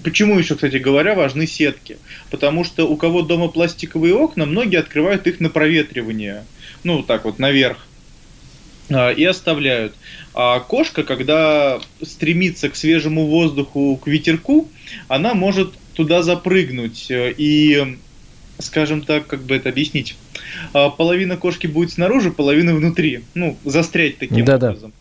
Почему 0.04 0.38
еще, 0.38 0.54
кстати 0.54 0.76
говоря, 0.76 1.14
важны 1.14 1.46
сетки? 1.46 1.98
Потому 2.30 2.64
что 2.64 2.88
у 2.88 2.96
кого 2.96 3.20
дома 3.20 3.48
пластиковые 3.48 4.14
окна, 4.14 4.46
многие 4.46 4.78
открывают 4.78 5.26
их 5.26 5.38
на 5.38 5.50
проветривание. 5.50 6.44
Ну, 6.82 7.02
так 7.02 7.26
вот, 7.26 7.38
наверх. 7.38 7.86
А, 8.94 9.10
и 9.10 9.24
оставляют. 9.24 9.94
А 10.34 10.60
кошка, 10.60 11.02
когда 11.02 11.80
стремится 12.02 12.68
к 12.68 12.76
свежему 12.76 13.26
воздуху, 13.26 13.96
к 13.96 14.06
ветерку, 14.06 14.68
она 15.08 15.34
может 15.34 15.72
туда 15.94 16.22
запрыгнуть. 16.22 17.06
И, 17.10 17.96
скажем 18.58 19.02
так, 19.02 19.26
как 19.26 19.42
бы 19.42 19.56
это 19.56 19.68
объяснить, 19.68 20.16
а, 20.72 20.90
половина 20.90 21.36
кошки 21.36 21.66
будет 21.66 21.92
снаружи, 21.92 22.30
половина 22.30 22.74
внутри. 22.74 23.22
Ну, 23.34 23.56
застрять 23.64 24.18
таким 24.18 24.44
Да-да. 24.44 24.70
образом. 24.70 24.92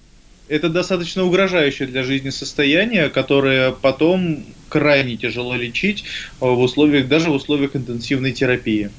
Это 0.47 0.69
достаточно 0.69 1.23
угрожающее 1.23 1.87
для 1.87 2.03
жизни 2.03 2.29
состояние, 2.29 3.09
которое 3.09 3.71
потом 3.71 4.43
крайне 4.67 5.15
тяжело 5.15 5.55
лечить 5.55 6.03
а, 6.39 6.47
в 6.47 6.59
условиях, 6.59 7.07
даже 7.07 7.29
в 7.29 7.33
условиях 7.33 7.75
интенсивной 7.75 8.33
терапии. 8.33 8.89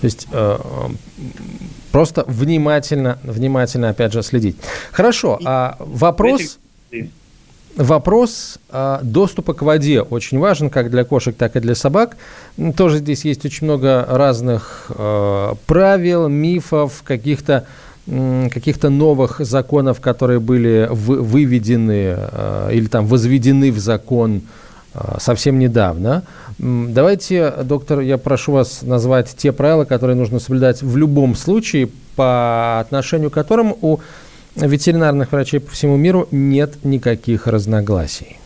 То 0.00 0.06
есть 0.06 0.26
э, 0.30 0.58
просто 1.94 2.24
внимательно, 2.26 3.18
внимательно, 3.22 3.90
опять 3.90 4.12
же, 4.12 4.24
следить. 4.24 4.56
Хорошо, 4.90 5.38
а 5.44 5.76
вопрос... 5.78 6.58
Вопрос 7.76 8.58
э, 8.70 8.98
доступа 9.02 9.52
к 9.52 9.62
воде 9.62 10.00
очень 10.00 10.38
важен 10.38 10.70
как 10.70 10.90
для 10.90 11.02
кошек, 11.02 11.36
так 11.36 11.56
и 11.56 11.60
для 11.60 11.74
собак. 11.74 12.16
Тоже 12.76 12.98
здесь 12.98 13.24
есть 13.24 13.44
очень 13.44 13.66
много 13.66 14.06
разных 14.08 14.86
э, 14.90 15.54
правил, 15.66 16.28
мифов, 16.28 17.02
каких-то 17.04 17.66
каких-то 18.06 18.90
новых 18.90 19.40
законов, 19.40 20.00
которые 20.00 20.38
были 20.38 20.88
вы- 20.90 21.20
выведены 21.20 22.14
э, 22.16 22.70
или 22.72 22.86
там 22.86 23.06
возведены 23.06 23.72
в 23.72 23.78
закон 23.78 24.36
э, 24.36 24.63
совсем 25.18 25.58
недавно. 25.58 26.22
Давайте, 26.58 27.52
доктор, 27.64 28.00
я 28.00 28.18
прошу 28.18 28.52
вас 28.52 28.82
назвать 28.82 29.34
те 29.36 29.52
правила, 29.52 29.84
которые 29.84 30.16
нужно 30.16 30.38
соблюдать 30.38 30.82
в 30.82 30.96
любом 30.96 31.34
случае, 31.34 31.88
по 32.16 32.80
отношению 32.80 33.30
к 33.30 33.34
которым 33.34 33.74
у 33.80 33.98
ветеринарных 34.56 35.32
врачей 35.32 35.60
по 35.60 35.72
всему 35.72 35.96
миру 35.96 36.28
нет 36.30 36.84
никаких 36.84 37.46
разногласий. 37.46 38.36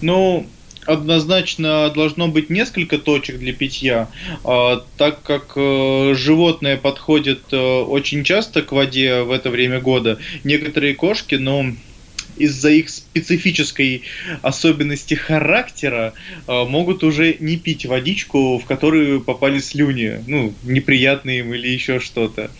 Ну, 0.00 0.46
однозначно 0.86 1.90
должно 1.90 2.28
быть 2.28 2.50
несколько 2.50 2.98
точек 2.98 3.38
для 3.38 3.52
питья, 3.52 4.08
а, 4.44 4.84
так 4.96 5.22
как 5.22 5.52
э, 5.56 6.14
животные 6.14 6.76
подходят 6.76 7.40
э, 7.52 7.56
очень 7.56 8.22
часто 8.24 8.60
к 8.60 8.72
воде 8.72 9.22
в 9.22 9.30
это 9.30 9.50
время 9.50 9.80
года. 9.80 10.18
Некоторые 10.42 10.94
кошки, 10.94 11.36
но 11.36 11.64
из-за 12.36 12.70
их 12.70 12.88
специфической 12.88 14.02
особенности 14.42 15.14
характера 15.14 16.14
э, 16.46 16.64
могут 16.64 17.04
уже 17.04 17.36
не 17.40 17.56
пить 17.56 17.86
водичку, 17.86 18.58
в 18.58 18.64
которую 18.64 19.20
попали 19.20 19.58
слюни, 19.58 20.22
ну, 20.26 20.54
неприятные 20.62 21.40
им 21.40 21.54
или 21.54 21.68
еще 21.68 22.00
что-то. 22.00 22.50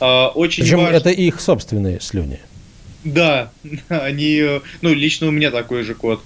А, 0.00 0.28
Очень 0.28 0.64
Причем 0.64 0.78
важно... 0.78 0.96
это 0.96 1.10
их 1.10 1.40
собственные 1.40 2.00
слюни. 2.00 2.40
Да, 3.04 3.52
они, 3.88 4.38
э, 4.38 4.60
ну, 4.80 4.94
лично 4.94 5.28
у 5.28 5.30
меня 5.30 5.50
такой 5.50 5.82
же 5.82 5.94
кот. 5.94 6.22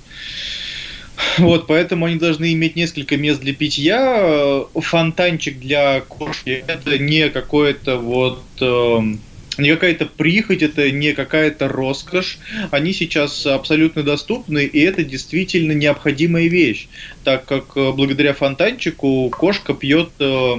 Вот, 1.39 1.67
поэтому 1.67 2.07
они 2.07 2.17
должны 2.17 2.53
иметь 2.53 2.77
несколько 2.77 3.17
мест 3.17 3.41
для 3.41 3.53
питья. 3.53 4.19
Э, 4.21 4.65
Фонтанчик 4.75 5.59
для 5.59 6.01
кошки 6.01 6.65
это 6.67 6.99
не 6.99 7.29
какое-то 7.29 7.97
вот 7.97 8.45
эм, 8.61 9.21
не 9.59 9.71
какая-то 9.71 10.07
прихоть, 10.07 10.63
это 10.63 10.91
не 10.91 11.13
какая-то 11.13 11.69
роскошь. 11.69 12.39
Они 12.71 12.93
сейчас 12.93 13.47
абсолютно 13.47 14.03
доступны, 14.03 14.65
и 14.65 14.81
это 14.81 15.05
действительно 15.05 15.73
необходимая 15.73 16.49
вещь, 16.49 16.89
так 17.25 17.45
как 17.45 17.77
э, 17.77 17.93
благодаря 17.93 18.35
фонтанчику 18.35 19.31
кошка 19.31 19.75
пьет 19.75 20.11
э, 20.21 20.57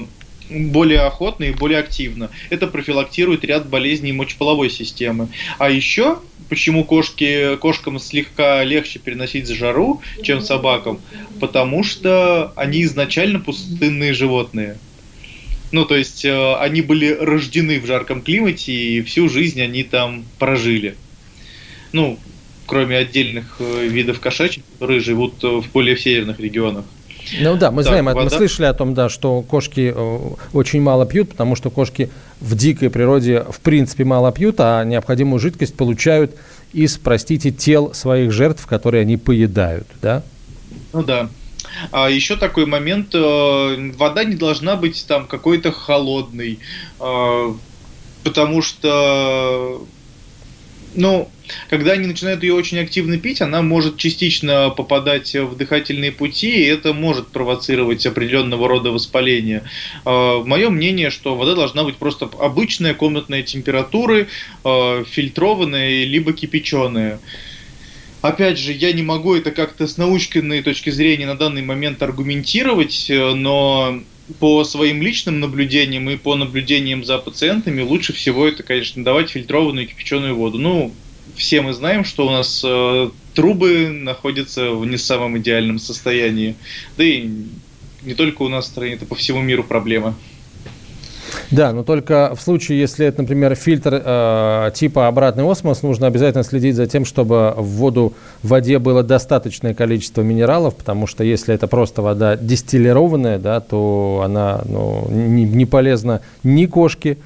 более 0.50 1.02
охотно 1.02 1.46
и 1.46 1.52
более 1.52 1.80
активно. 1.80 2.30
Это 2.50 2.68
профилактирует 2.68 3.44
ряд 3.46 3.68
болезней 3.68 4.12
мочеполовой 4.12 4.70
системы. 4.70 5.30
А 5.58 5.70
еще, 5.70 6.20
почему 6.50 6.84
кошки, 6.84 7.56
кошкам 7.58 8.00
слегка 8.00 8.64
легче 8.64 9.00
переносить 9.00 9.48
жару, 9.48 10.02
чем 10.24 10.42
собакам? 10.42 11.00
Потому 11.40 11.84
что 11.84 12.52
они 12.56 12.84
изначально 12.84 13.40
пустынные 13.40 14.14
животные. 14.14 14.78
Ну, 15.72 15.86
то 15.86 15.96
есть 15.96 16.26
э, 16.26 16.56
они 16.56 16.82
были 16.82 17.14
рождены 17.14 17.80
в 17.80 17.86
жарком 17.86 18.22
климате, 18.22 18.72
и 18.72 19.02
всю 19.02 19.30
жизнь 19.30 19.62
они 19.62 19.84
там 19.84 20.26
прожили. 20.40 20.96
Ну, 21.92 22.18
кроме 22.66 22.98
отдельных 22.98 23.58
э, 23.60 23.88
видов 23.88 24.20
кошачьих, 24.20 24.64
которые 24.74 25.00
живут 25.00 25.44
э, 25.44 25.48
в 25.48 25.72
более 25.72 25.98
северных 25.98 26.40
регионах. 26.40 26.86
Ну 27.42 27.58
да, 27.58 27.72
мы 27.72 27.84
Так, 27.84 27.90
знаем, 27.90 28.06
мы 28.06 28.14
вода. 28.14 28.36
слышали 28.36 28.66
о 28.66 28.74
том, 28.74 28.94
да, 28.94 29.10
что 29.10 29.42
кошки 29.42 29.94
э, 29.96 30.20
очень 30.54 30.82
мало 30.82 31.06
пьют, 31.06 31.30
потому 31.30 31.56
что 31.56 31.70
кошки 31.70 32.10
в 32.40 32.56
дикой 32.56 32.90
природе 32.90 33.44
в 33.50 33.60
принципе 33.60 34.04
мало 34.04 34.32
пьют, 34.32 34.56
а 34.60 34.84
необходимую 34.84 35.40
жидкость 35.40 35.76
получают 35.76 36.36
из, 36.74 36.98
простите, 36.98 37.52
тел 37.52 37.94
своих 37.94 38.32
жертв, 38.32 38.66
которые 38.66 39.02
они 39.02 39.18
поедают, 39.18 39.88
да? 40.02 40.24
Ну 40.94 41.04
да. 41.04 41.30
А 41.92 42.10
еще 42.10 42.36
такой 42.36 42.66
момент, 42.66 43.10
э, 43.14 43.92
вода 43.96 44.24
не 44.24 44.36
должна 44.36 44.76
быть 44.76 45.06
там 45.08 45.28
какой-то 45.28 45.72
холодной, 45.72 46.60
э, 47.00 47.54
потому 48.24 48.62
что, 48.62 49.86
ну, 50.96 51.30
когда 51.70 51.94
они 51.94 52.06
начинают 52.06 52.44
ее 52.44 52.54
очень 52.54 52.78
активно 52.80 53.18
пить, 53.18 53.42
она 53.42 53.62
может 53.62 53.98
частично 53.98 54.70
попадать 54.70 55.36
в 55.36 55.56
дыхательные 55.56 56.12
пути, 56.12 56.50
и 56.50 56.66
это 56.66 56.94
может 56.94 57.28
провоцировать 57.28 58.06
определенного 58.06 58.68
рода 58.68 58.92
воспаление. 58.92 59.64
Э, 60.06 60.44
Мое 60.46 60.70
мнение, 60.70 61.10
что 61.10 61.36
вода 61.36 61.56
должна 61.56 61.84
быть 61.84 61.96
просто 61.96 62.30
обычная 62.40 62.94
комнатная 62.94 63.44
температуры, 63.44 64.28
фильтрованная, 64.64 66.06
либо 66.06 66.34
кипяченая. 66.34 67.20
Опять 68.22 68.58
же, 68.58 68.74
я 68.74 68.92
не 68.92 69.02
могу 69.02 69.36
это 69.36 69.52
как-то 69.52 69.88
с 69.88 69.98
научной 69.98 70.62
точки 70.62 70.90
зрения 70.90 71.26
на 71.26 71.36
данный 71.36 71.62
момент 71.62 72.02
аргументировать, 72.02 73.10
э, 73.10 73.34
но 73.34 74.02
по 74.40 74.64
своим 74.64 75.02
личным 75.02 75.40
наблюдениям 75.40 76.10
и 76.10 76.18
по 76.18 76.36
наблюдениям 76.36 77.04
за 77.04 77.18
пациентами 77.18 77.82
лучше 77.82 78.14
всего 78.14 78.48
это, 78.48 78.62
конечно, 78.64 79.04
давать 79.04 79.30
фильтрованную 79.30 79.88
кипяченую 79.88 80.36
воду. 80.36 80.60
Ну, 80.60 80.94
все 81.36 81.62
мы 81.62 81.74
знаем, 81.74 82.04
что 82.04 82.28
у 82.28 82.30
нас 82.30 82.62
э, 82.66 83.10
трубы 83.34 83.88
находятся 83.88 84.72
в 84.72 84.86
не 84.86 84.98
самом 84.98 85.38
идеальном 85.38 85.80
состоянии. 85.80 86.56
Да 86.98 87.06
и 87.06 87.30
не 88.04 88.14
только 88.16 88.42
у 88.42 88.50
нас 88.50 88.66
в 88.66 88.68
стране, 88.70 88.94
это 88.96 89.06
по 89.06 89.16
всему 89.16 89.42
миру 89.42 89.64
проблема. 89.64 90.16
Да, 91.52 91.74
но 91.74 91.84
только 91.84 92.34
в 92.36 92.42
случае, 92.42 92.80
если 92.80 93.08
это, 93.08 93.22
например, 93.22 93.56
фильтр 93.56 94.02
э, 94.06 94.72
типа 94.76 95.08
обратный 95.08 95.50
осмос, 95.50 95.82
нужно 95.82 96.06
обязательно 96.06 96.44
следить 96.44 96.76
за 96.76 96.86
тем, 96.86 97.06
чтобы 97.06 97.56
в 97.58 97.66
воду, 97.66 98.14
в 98.44 98.50
воде 98.50 98.78
было 98.78 99.02
достаточное 99.02 99.74
количество 99.74 100.22
минералов, 100.22 100.76
потому 100.76 101.08
что 101.08 101.24
если 101.24 101.56
это 101.56 101.68
просто 101.68 102.04
вода 102.04 102.36
дистиллированная, 102.36 103.40
да, 103.40 103.62
то 103.62 104.22
она 104.24 104.62
ну, 104.66 105.08
не, 105.10 105.44
не 105.44 105.66
полезна 105.66 106.22
ни 106.44 106.68
кошке, 106.68 107.18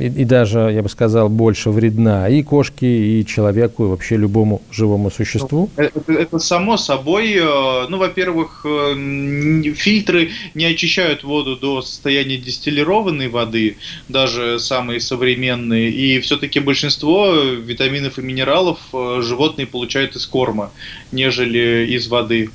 и, 0.00 0.06
и 0.06 0.24
даже, 0.24 0.70
я 0.72 0.82
бы 0.82 0.88
сказал, 0.88 1.28
больше 1.28 1.70
вредна 1.70 2.28
и 2.28 2.42
кошке, 2.42 2.86
и 2.86 3.26
человеку, 3.26 3.84
и 3.84 3.88
вообще 3.88 4.16
любому 4.16 4.62
живому 4.70 5.10
существу. 5.10 5.70
Это, 5.76 6.00
это 6.12 6.38
само 6.38 6.76
собой, 6.76 7.34
э, 7.34 7.86
ну, 7.88 7.98
во-первых, 7.98 8.64
э, 8.64 9.62
фильтры 9.74 10.30
не 10.54 10.64
очищают 10.64 11.24
воду 11.24 11.56
до 11.56 11.82
состояния 11.82 12.36
дистиллированной 12.36 13.28
воды, 13.28 13.76
даже 14.08 14.58
самые 14.58 15.00
современные, 15.00 15.90
и 15.90 16.20
все-таки 16.20 16.60
большинство 16.60 17.32
витаминов 17.34 18.18
и 18.18 18.22
минералов 18.22 18.78
э, 18.92 19.20
животные 19.22 19.66
получают 19.66 20.16
из 20.16 20.26
корма, 20.26 20.70
нежели 21.12 21.86
из 21.90 22.08
воды. 22.08 22.50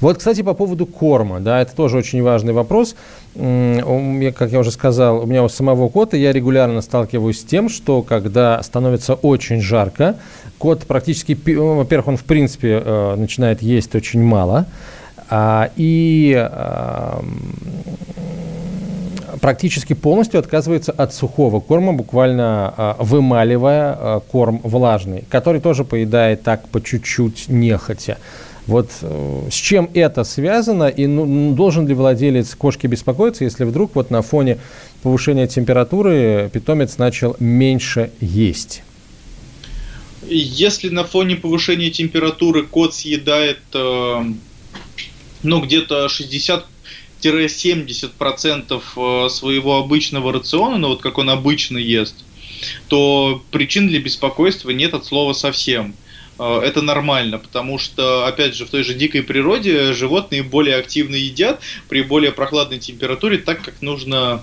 Вот, 0.00 0.18
кстати, 0.18 0.42
по 0.42 0.54
поводу 0.54 0.86
корма, 0.86 1.40
да, 1.40 1.60
это 1.60 1.74
тоже 1.74 1.96
очень 1.98 2.22
важный 2.22 2.52
вопрос. 2.52 2.94
Как 3.34 4.50
я 4.50 4.58
уже 4.58 4.70
сказал, 4.70 5.22
у 5.22 5.26
меня 5.26 5.44
у 5.44 5.48
самого 5.48 5.88
кота 5.88 6.16
я 6.16 6.32
регулярно 6.32 6.80
сталкиваюсь 6.80 7.40
с 7.40 7.44
тем, 7.44 7.68
что 7.68 8.02
когда 8.02 8.62
становится 8.62 9.14
очень 9.14 9.60
жарко, 9.60 10.16
кот 10.58 10.86
практически, 10.86 11.38
ну, 11.46 11.76
во-первых, 11.76 12.08
он 12.08 12.16
в 12.16 12.24
принципе 12.24 12.82
э, 12.84 13.14
начинает 13.16 13.62
есть 13.62 13.94
очень 13.94 14.22
мало, 14.22 14.66
а, 15.28 15.70
и 15.76 16.48
практически 19.40 19.94
полностью 19.94 20.38
отказывается 20.40 20.92
от 20.92 21.14
сухого 21.14 21.60
корма, 21.60 21.92
буквально 21.92 22.74
а, 22.76 22.96
вымаливая 22.98 23.96
а, 23.98 24.20
корм 24.20 24.60
влажный, 24.62 25.24
который 25.28 25.60
тоже 25.60 25.84
поедает 25.84 26.42
так 26.42 26.68
по 26.68 26.80
чуть-чуть 26.80 27.46
нехотя. 27.48 28.18
Вот 28.66 28.90
э, 29.02 29.48
с 29.50 29.54
чем 29.54 29.90
это 29.94 30.24
связано 30.24 30.88
и 30.88 31.06
ну, 31.06 31.24
м, 31.24 31.54
должен 31.54 31.86
ли 31.86 31.94
владелец 31.94 32.54
кошки 32.54 32.86
беспокоиться, 32.86 33.44
если 33.44 33.64
вдруг 33.64 33.94
вот 33.94 34.10
на 34.10 34.22
фоне 34.22 34.58
повышения 35.02 35.46
температуры 35.46 36.50
питомец 36.52 36.98
начал 36.98 37.36
меньше 37.40 38.10
есть? 38.20 38.82
Если 40.28 40.90
на 40.90 41.04
фоне 41.04 41.36
повышения 41.36 41.90
температуры 41.90 42.62
кот 42.64 42.94
съедает 42.94 43.60
э, 43.72 44.24
ну, 45.42 45.60
где-то 45.60 46.08
60 46.08 46.66
70% 47.22 48.82
э, 48.96 49.28
своего 49.28 49.78
обычного 49.78 50.32
рациона, 50.32 50.78
ну 50.78 50.88
вот 50.88 51.02
как 51.02 51.18
он 51.18 51.28
обычно 51.28 51.76
ест, 51.76 52.14
то 52.88 53.42
причин 53.50 53.88
для 53.88 54.00
беспокойства 54.00 54.70
нет 54.70 54.94
от 54.94 55.04
слова 55.04 55.32
совсем. 55.32 55.94
Это 56.40 56.82
нормально, 56.82 57.38
потому 57.38 57.78
что, 57.78 58.26
опять 58.26 58.54
же, 58.54 58.64
в 58.64 58.70
той 58.70 58.82
же 58.82 58.94
дикой 58.94 59.22
природе 59.22 59.92
животные 59.92 60.42
более 60.42 60.76
активно 60.76 61.14
едят 61.14 61.60
при 61.88 62.02
более 62.02 62.32
прохладной 62.32 62.78
температуре, 62.78 63.38
так 63.38 63.62
как 63.62 63.82
нужно 63.82 64.42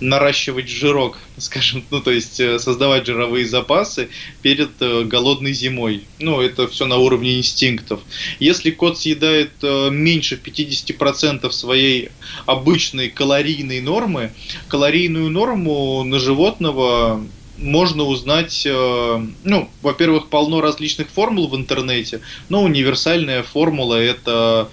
наращивать 0.00 0.68
жирок, 0.68 1.18
скажем, 1.38 1.84
ну 1.90 2.00
то 2.00 2.10
есть 2.10 2.40
э, 2.40 2.58
создавать 2.58 3.06
жировые 3.06 3.46
запасы 3.46 4.08
перед 4.42 4.70
э, 4.80 5.04
голодной 5.04 5.52
зимой. 5.52 6.04
Ну 6.18 6.40
это 6.40 6.68
все 6.68 6.86
на 6.86 6.96
уровне 6.96 7.38
инстинктов. 7.38 8.00
Если 8.38 8.70
кот 8.70 8.98
съедает 8.98 9.52
э, 9.62 9.90
меньше 9.90 10.40
50% 10.42 11.50
своей 11.50 12.10
обычной 12.46 13.08
калорийной 13.08 13.80
нормы, 13.80 14.32
калорийную 14.68 15.30
норму 15.30 16.04
на 16.04 16.18
животного 16.18 17.24
можно 17.56 18.04
узнать, 18.04 18.66
ну, 18.66 19.68
во-первых, 19.82 20.28
полно 20.28 20.60
различных 20.60 21.08
формул 21.08 21.48
в 21.48 21.56
интернете, 21.56 22.20
но 22.48 22.62
универсальная 22.62 23.42
формула 23.42 23.94
это 23.94 24.68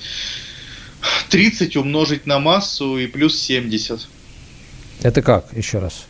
30 1.29 1.77
умножить 1.77 2.25
на 2.25 2.39
массу 2.39 2.97
и 2.97 3.07
плюс 3.07 3.39
70. 3.39 4.07
Это 5.03 5.21
как, 5.21 5.45
еще 5.55 5.79
раз? 5.79 6.05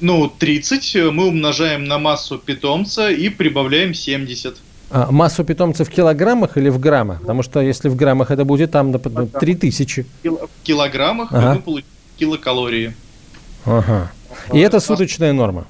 Ну, 0.00 0.28
30 0.28 1.12
мы 1.12 1.26
умножаем 1.26 1.84
на 1.84 1.98
массу 1.98 2.38
питомца 2.38 3.10
и 3.10 3.28
прибавляем 3.28 3.94
70. 3.94 4.56
А, 4.90 5.10
массу 5.10 5.44
питомца 5.44 5.84
в 5.84 5.90
килограммах 5.90 6.56
или 6.56 6.68
в 6.68 6.78
граммах? 6.78 7.20
Потому 7.20 7.42
что 7.42 7.60
если 7.60 7.88
в 7.88 7.96
граммах 7.96 8.30
это 8.30 8.44
будет 8.44 8.70
там 8.70 8.92
до 8.92 8.98
3000. 8.98 10.06
В 10.22 10.48
килограммах 10.62 11.32
ага. 11.32 11.54
мы 11.54 11.60
получим 11.60 11.88
килокалории. 12.16 12.94
Ага. 13.64 14.12
И 14.52 14.58
это 14.58 14.80
суточная 14.80 15.32
норма? 15.32 15.66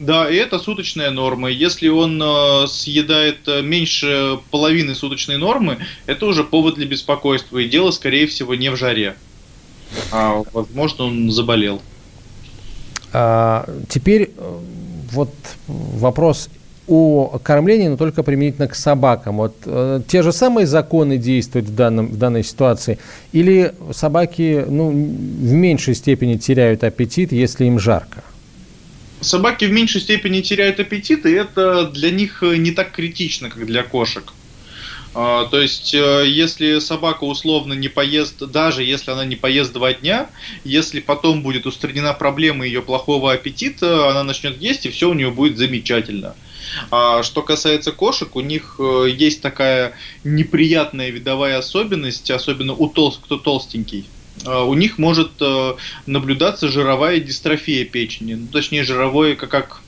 Да, 0.00 0.30
и 0.30 0.36
это 0.36 0.58
суточная 0.58 1.10
норма. 1.10 1.50
Если 1.50 1.88
он 1.88 2.20
э, 2.22 2.66
съедает 2.68 3.46
э, 3.46 3.60
меньше 3.60 4.38
половины 4.50 4.94
суточной 4.94 5.36
нормы, 5.36 5.76
это 6.06 6.24
уже 6.24 6.42
повод 6.42 6.76
для 6.76 6.86
беспокойства. 6.86 7.58
И 7.58 7.68
дело, 7.68 7.90
скорее 7.90 8.26
всего, 8.26 8.54
не 8.54 8.70
в 8.70 8.76
жаре. 8.76 9.14
А, 10.10 10.42
возможно, 10.54 11.04
он 11.04 11.30
заболел. 11.30 11.82
А, 13.12 13.68
теперь 13.90 14.30
э, 14.34 14.58
вот 15.12 15.34
вопрос 15.66 16.48
о 16.88 17.38
кормлении, 17.42 17.88
но 17.88 17.98
только 17.98 18.22
применительно 18.22 18.68
к 18.68 18.74
собакам. 18.74 19.36
Вот 19.36 19.54
те 20.08 20.22
же 20.22 20.32
самые 20.32 20.66
законы 20.66 21.18
действуют 21.18 21.68
в, 21.68 21.74
данном, 21.74 22.06
в 22.08 22.16
данной 22.16 22.42
ситуации? 22.42 22.98
Или 23.32 23.74
собаки 23.92 24.64
ну, 24.66 24.88
в 24.88 25.52
меньшей 25.52 25.94
степени 25.94 26.36
теряют 26.36 26.82
аппетит, 26.84 27.32
если 27.32 27.66
им 27.66 27.78
жарко? 27.78 28.24
Собаки 29.20 29.66
в 29.66 29.72
меньшей 29.72 30.00
степени 30.00 30.40
теряют 30.40 30.80
аппетит, 30.80 31.26
и 31.26 31.32
это 31.32 31.86
для 31.86 32.10
них 32.10 32.42
э, 32.42 32.56
не 32.56 32.72
так 32.72 32.92
критично, 32.92 33.50
как 33.50 33.66
для 33.66 33.82
кошек. 33.82 34.32
А, 35.12 35.46
то 35.46 35.60
есть, 35.60 35.92
э, 35.92 36.24
если 36.26 36.78
собака 36.78 37.24
условно 37.24 37.72
не 37.72 37.88
поест, 37.88 38.38
даже 38.38 38.84
если 38.84 39.10
она 39.10 39.24
не 39.24 39.36
поест 39.36 39.72
два 39.72 39.92
дня, 39.92 40.30
если 40.64 41.00
потом 41.00 41.42
будет 41.42 41.66
устранена 41.66 42.14
проблема 42.14 42.64
ее 42.64 42.80
плохого 42.80 43.32
аппетита, 43.32 44.08
она 44.10 44.22
начнет 44.22 44.60
есть, 44.60 44.86
и 44.86 44.90
все 44.90 45.10
у 45.10 45.14
нее 45.14 45.30
будет 45.30 45.58
замечательно. 45.58 46.34
А 46.90 47.22
что 47.22 47.42
касается 47.42 47.90
кошек, 47.90 48.36
у 48.36 48.40
них 48.40 48.76
э, 48.78 49.08
есть 49.10 49.42
такая 49.42 49.94
неприятная 50.22 51.10
видовая 51.10 51.58
особенность, 51.58 52.30
особенно 52.30 52.74
у 52.74 52.88
толст, 52.88 53.20
кто 53.22 53.36
толстенький. 53.36 54.06
А, 54.46 54.64
у 54.64 54.74
них 54.74 54.98
может 54.98 55.32
э, 55.40 55.74
наблюдаться 56.06 56.68
жировая 56.68 57.20
дистрофия 57.20 57.84
печени, 57.84 58.34
ну, 58.34 58.46
точнее 58.46 58.84
жировое, 58.84 59.34
как, 59.36 59.50
как, 59.50 59.82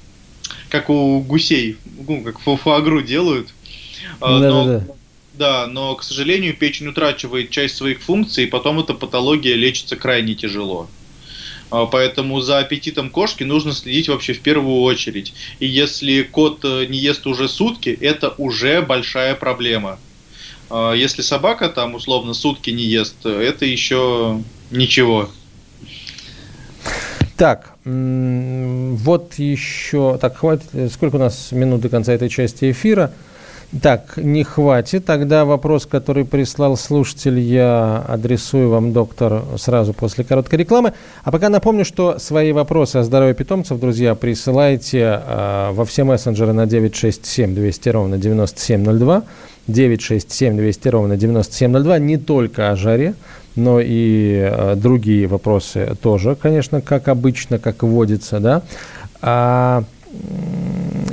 как 0.69 0.91
у 0.91 1.21
гусей, 1.21 1.77
ну, 2.07 2.23
как 2.23 2.41
фуагру 2.41 3.03
делают. 3.03 3.49
Да, 4.21 4.29
Но, 4.29 4.65
да, 4.65 4.79
да 4.79 4.95
да, 5.35 5.67
но, 5.67 5.95
к 5.95 6.03
сожалению, 6.03 6.55
печень 6.55 6.89
утрачивает 6.89 7.51
часть 7.51 7.77
своих 7.77 8.03
функций, 8.03 8.45
и 8.45 8.49
потом 8.49 8.81
эта 8.81 8.95
патология 8.95 9.55
лечится 9.55 9.97
крайне 9.97 10.35
тяжело. 10.35 10.89
А, 11.71 11.87
поэтому 11.87 12.41
за 12.41 12.59
аппетитом 12.59 13.09
кошки 13.09 13.43
нужно 13.45 13.73
следить 13.73 14.09
вообще 14.09 14.35
в 14.35 14.41
первую 14.41 14.83
очередь. 14.83 15.33
И 15.59 15.67
если 15.67 16.23
кот 16.23 16.61
э, 16.65 16.87
не 16.87 16.99
ест 16.99 17.27
уже 17.27 17.49
сутки, 17.49 17.89
это 17.89 18.35
уже 18.37 18.83
большая 18.83 19.35
проблема. 19.35 19.99
А, 20.73 20.95
если 20.95 21.21
собака 21.21 21.69
там 21.69 21.95
условно 21.95 22.33
сутки 22.33 22.71
не 22.71 22.85
ест, 22.85 23.27
это 23.27 23.67
еще 23.67 24.41
ничего. 24.71 25.29
Так, 27.37 27.77
вот 27.85 29.35
еще... 29.35 30.17
Так, 30.19 30.39
хватит... 30.39 30.65
Сколько 30.93 31.17
у 31.17 31.19
нас 31.19 31.53
минут 31.53 31.83
до 31.83 31.91
конца 31.91 32.13
этой 32.13 32.31
части 32.31 32.71
эфира? 32.71 33.13
Так, 33.81 34.17
не 34.17 34.45
хватит. 34.45 35.05
Тогда 35.07 35.45
вопрос, 35.45 35.87
который 35.87 36.25
прислал 36.25 36.77
слушатель, 36.77 37.39
я 37.39 38.05
адресую 38.07 38.69
вам, 38.69 38.93
доктор, 38.93 39.43
сразу 39.57 39.93
после 39.93 40.25
короткой 40.25 40.61
рекламы. 40.61 40.93
А 41.25 41.31
пока 41.33 41.49
напомню, 41.49 41.85
что 41.85 42.19
свои 42.19 42.53
вопросы 42.53 42.97
о 42.97 43.03
здоровье 43.03 43.35
питомцев, 43.35 43.81
друзья, 43.81 44.15
присылайте 44.15 45.23
э, 45.27 45.71
во 45.73 45.85
все 45.85 46.05
мессенджеры 46.05 46.53
на 46.53 46.67
967 46.67 47.55
200 47.55 47.89
ровно 47.89 48.19
9702. 48.19 49.23
967 49.69 50.57
200 50.57 50.89
ровно 50.89 51.17
9702. 51.17 51.99
Не 51.99 52.17
только 52.17 52.71
о 52.71 52.77
жаре, 52.77 53.15
но 53.57 53.81
и 53.81 54.49
э, 54.51 54.75
другие 54.77 55.27
вопросы 55.27 55.97
тоже, 56.01 56.37
конечно, 56.37 56.81
как 56.81 57.09
обычно, 57.09 57.59
как 57.59 57.83
водится, 57.83 58.41
да. 58.41 58.63
А, 59.21 59.85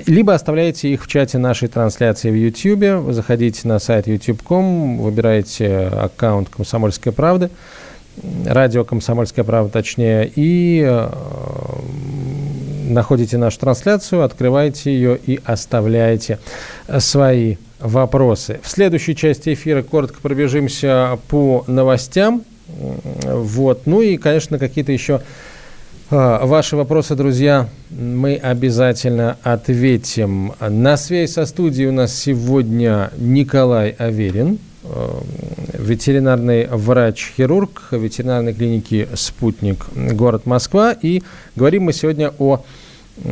либо 0.06 0.34
оставляете 0.34 0.90
их 0.90 1.04
в 1.04 1.08
чате 1.08 1.38
нашей 1.38 1.68
трансляции 1.68 2.32
в 2.32 2.36
YouTube. 2.36 3.14
Заходите 3.14 3.68
на 3.68 3.80
сайт 3.80 4.08
youtube.com, 4.08 4.98
выбираете 5.00 5.88
аккаунт 5.88 6.50
«Комсомольская 6.50 7.14
правда», 7.14 7.50
радио 8.46 8.84
«Комсомольская 8.84 9.46
правда» 9.46 9.72
точнее, 9.72 10.32
и 10.34 10.84
э, 10.86 11.10
находите 12.90 13.38
нашу 13.38 13.60
трансляцию, 13.60 14.24
открываете 14.24 14.92
ее 14.94 15.18
и 15.18 15.40
оставляете 15.46 16.40
свои 17.00 17.58
вопросы. 17.80 18.60
В 18.64 18.70
следующей 18.70 19.16
части 19.16 19.54
эфира 19.54 19.84
коротко 19.84 20.20
пробежимся 20.22 21.20
по 21.28 21.64
новостям. 21.68 22.44
Вот. 22.68 23.86
Ну 23.86 24.02
и, 24.02 24.18
конечно, 24.18 24.60
какие-то 24.60 24.92
еще 24.92 25.22
а, 26.12 26.44
ваши 26.48 26.76
вопросы, 26.76 27.14
друзья, 27.14 27.70
мы 27.92 28.36
обязательно 28.36 29.38
ответим. 29.44 30.54
На 30.60 30.98
связи 30.98 31.32
со 31.32 31.46
студией 31.46 31.88
у 31.90 31.92
нас 31.92 32.16
сегодня 32.16 33.12
Николай 33.16 33.92
Аверин, 33.92 34.58
а, 34.84 35.22
ветеринарный 35.74 36.66
врач-хирург 36.66 37.90
ветеринарной 37.92 38.56
клиники 38.56 39.08
«Спутник», 39.14 39.86
город 39.96 40.48
Москва. 40.48 40.96
И 41.00 41.22
говорим 41.56 41.84
мы 41.84 41.94
сегодня 41.94 42.34
о 42.40 42.64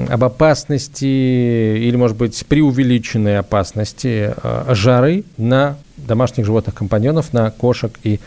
об 0.10 0.24
опасности 0.24 1.06
или, 1.06 1.96
может 1.96 2.18
быть, 2.18 2.46
преувеличенной 2.46 3.40
опасности 3.40 4.34
а, 4.44 4.74
жары 4.74 5.24
на 5.38 5.78
домашних 5.98 6.46
животных-компаньонов, 6.46 7.34
на 7.34 7.52
кошек 7.52 7.94
и 8.04 8.20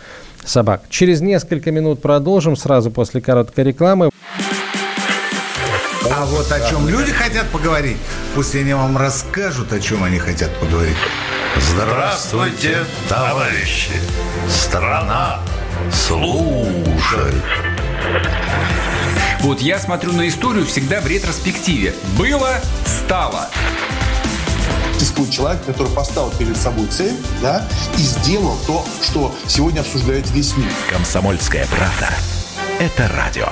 собак. 0.45 0.83
Через 0.89 1.21
несколько 1.21 1.71
минут 1.71 2.01
продолжим, 2.03 2.57
сразу 2.57 2.91
после 2.91 3.21
короткой 3.21 3.65
рекламы. 3.65 4.11
А 6.13 6.25
вот 6.27 6.51
о 6.51 6.69
чем 6.69 6.89
люди 6.89 7.13
хотят 7.13 7.47
поговорить, 7.49 7.97
пусть 8.35 8.55
они 8.55 8.75
вам 8.75 8.97
расскажут, 8.97 9.73
о 9.73 9.81
чем 9.81 10.03
они 10.03 10.19
хотят 10.19 10.51
поговорить. 10.59 10.97
Здравствуйте, 11.57 12.79
товарищи! 13.09 13.93
Страна 14.49 15.41
служит! 15.93 17.35
Вот 19.41 19.61
я 19.61 19.79
смотрю 19.79 20.13
на 20.13 20.29
историю 20.29 20.67
всегда 20.67 21.01
в 21.01 21.07
ретроспективе. 21.07 21.95
Было, 22.19 22.61
стало 22.85 23.49
существует 24.99 25.31
человек, 25.31 25.65
который 25.65 25.91
поставил 25.93 26.31
перед 26.33 26.57
собой 26.59 26.87
цель, 26.89 27.17
да, 27.41 27.67
и 27.97 28.03
сделал 28.03 28.57
то, 28.67 28.85
что 29.03 29.35
сегодня 29.47 29.81
обсуждает 29.81 30.31
весь 30.31 30.57
мир. 30.59 30.71
Комсомольская 30.91 31.67
правда. 31.67 32.11
Это 32.79 33.09
радио. 33.09 33.49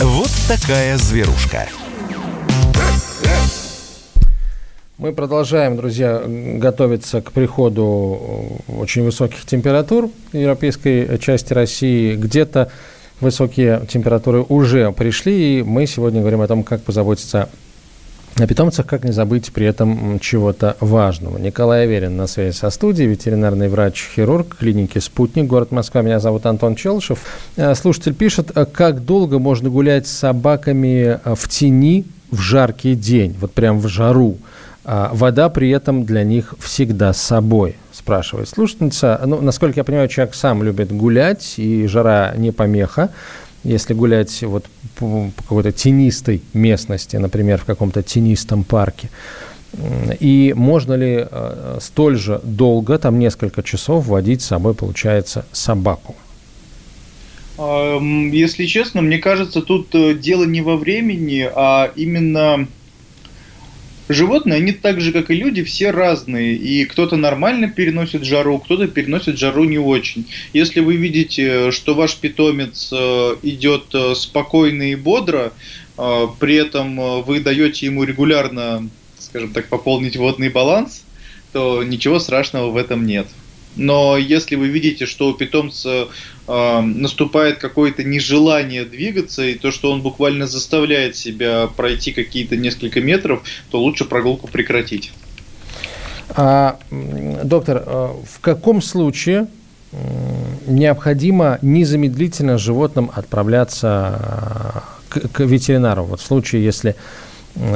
Вот 0.00 0.30
такая 0.46 0.98
зверушка. 0.98 1.68
Мы 4.98 5.12
продолжаем, 5.12 5.76
друзья, 5.76 6.20
готовиться 6.26 7.20
к 7.20 7.30
приходу 7.30 8.58
очень 8.66 9.04
высоких 9.04 9.44
температур 9.44 10.10
в 10.32 10.36
европейской 10.36 11.18
части 11.18 11.52
России. 11.52 12.16
Где-то 12.16 12.72
высокие 13.20 13.86
температуры 13.88 14.40
уже 14.40 14.90
пришли, 14.90 15.60
и 15.60 15.62
мы 15.62 15.86
сегодня 15.86 16.18
говорим 16.20 16.40
о 16.40 16.48
том, 16.48 16.64
как 16.64 16.82
позаботиться 16.82 17.48
о 18.36 18.46
питомцах, 18.48 18.86
как 18.86 19.04
не 19.04 19.12
забыть 19.12 19.52
при 19.52 19.66
этом 19.66 20.18
чего-то 20.18 20.76
важного. 20.80 21.38
Николай 21.38 21.84
Аверин 21.84 22.16
на 22.16 22.26
связи 22.26 22.56
со 22.56 22.68
студией, 22.68 23.08
ветеринарный 23.08 23.68
врач-хирург 23.68 24.56
клиники 24.56 24.98
«Спутник», 24.98 25.46
город 25.46 25.70
Москва. 25.70 26.02
Меня 26.02 26.18
зовут 26.18 26.44
Антон 26.44 26.74
Челшев. 26.74 27.20
Э, 27.54 27.76
слушатель 27.76 28.14
пишет, 28.14 28.50
«А 28.56 28.64
как 28.64 29.04
долго 29.04 29.38
можно 29.38 29.70
гулять 29.70 30.08
с 30.08 30.10
собаками 30.10 31.20
э, 31.24 31.34
в 31.36 31.48
тени 31.48 32.04
в 32.32 32.40
жаркий 32.40 32.96
день, 32.96 33.36
вот 33.40 33.52
прям 33.52 33.78
в 33.78 33.86
жару? 33.86 34.38
А 34.90 35.10
вода 35.12 35.50
при 35.50 35.68
этом 35.68 36.06
для 36.06 36.24
них 36.24 36.54
всегда 36.60 37.12
с 37.12 37.20
собой, 37.20 37.76
спрашивает 37.92 38.48
слушательница. 38.48 39.20
Ну, 39.26 39.42
насколько 39.42 39.80
я 39.80 39.84
понимаю, 39.84 40.08
человек 40.08 40.34
сам 40.34 40.62
любит 40.62 40.90
гулять, 40.90 41.54
и 41.58 41.86
жара 41.86 42.32
не 42.36 42.52
помеха 42.52 43.10
если 43.64 43.92
гулять 43.92 44.40
вот 44.44 44.64
по, 44.96 45.30
какой-то 45.36 45.72
тенистой 45.72 46.40
местности, 46.54 47.16
например, 47.16 47.58
в 47.58 47.64
каком-то 47.64 48.02
тенистом 48.02 48.64
парке. 48.64 49.10
И 50.20 50.54
можно 50.56 50.94
ли 50.94 51.26
э, 51.30 51.78
столь 51.82 52.16
же 52.16 52.40
долго, 52.44 52.98
там 52.98 53.18
несколько 53.18 53.62
часов, 53.62 54.06
водить 54.06 54.40
с 54.40 54.46
собой, 54.46 54.74
получается, 54.74 55.44
собаку? 55.52 56.16
Если 57.58 58.66
честно, 58.66 59.02
мне 59.02 59.18
кажется, 59.18 59.60
тут 59.60 59.94
э, 59.94 60.14
дело 60.14 60.44
не 60.44 60.62
во 60.62 60.76
времени, 60.76 61.50
а 61.52 61.90
именно 61.96 62.68
животные, 64.08 64.56
они 64.56 64.72
так 64.72 65.00
же, 65.00 65.12
как 65.12 65.30
и 65.30 65.34
люди, 65.34 65.62
все 65.62 65.90
разные. 65.90 66.54
И 66.54 66.84
кто-то 66.84 67.16
нормально 67.16 67.68
переносит 67.68 68.24
жару, 68.24 68.58
кто-то 68.58 68.88
переносит 68.88 69.38
жару 69.38 69.64
не 69.64 69.78
очень. 69.78 70.26
Если 70.52 70.80
вы 70.80 70.96
видите, 70.96 71.70
что 71.70 71.94
ваш 71.94 72.16
питомец 72.16 72.90
э, 72.92 73.36
идет 73.42 73.94
э, 73.94 74.14
спокойно 74.14 74.90
и 74.90 74.94
бодро, 74.94 75.52
э, 75.96 76.26
при 76.38 76.54
этом 76.56 77.22
вы 77.22 77.40
даете 77.40 77.86
ему 77.86 78.04
регулярно, 78.04 78.88
скажем 79.18 79.52
так, 79.52 79.68
пополнить 79.68 80.16
водный 80.16 80.48
баланс, 80.48 81.04
то 81.52 81.82
ничего 81.82 82.18
страшного 82.18 82.70
в 82.70 82.76
этом 82.76 83.06
нет. 83.06 83.26
Но 83.78 84.18
если 84.18 84.56
вы 84.56 84.68
видите, 84.68 85.06
что 85.06 85.28
у 85.28 85.34
питомца 85.34 86.08
э, 86.46 86.80
наступает 86.80 87.58
какое-то 87.58 88.02
нежелание 88.02 88.84
двигаться, 88.84 89.44
и 89.44 89.54
то, 89.54 89.70
что 89.70 89.92
он 89.92 90.02
буквально 90.02 90.46
заставляет 90.46 91.16
себя 91.16 91.68
пройти 91.68 92.12
какие-то 92.12 92.56
несколько 92.56 93.00
метров, 93.00 93.42
то 93.70 93.80
лучше 93.80 94.04
прогулку 94.04 94.48
прекратить. 94.48 95.12
А, 96.30 96.78
доктор, 96.90 97.82
а, 97.86 98.16
в 98.28 98.40
каком 98.40 98.82
случае 98.82 99.46
необходимо 100.66 101.58
незамедлительно 101.62 102.58
животным 102.58 103.10
отправляться 103.14 103.88
а, 103.88 104.84
к, 105.08 105.28
к 105.28 105.40
ветеринару? 105.40 106.02
Вот 106.02 106.20
в 106.20 106.26
случае, 106.26 106.64
если 106.64 106.96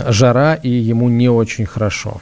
жара 0.09 0.55
и 0.55 0.69
ему 0.69 1.09
не 1.09 1.29
очень 1.29 1.65
хорошо. 1.65 2.21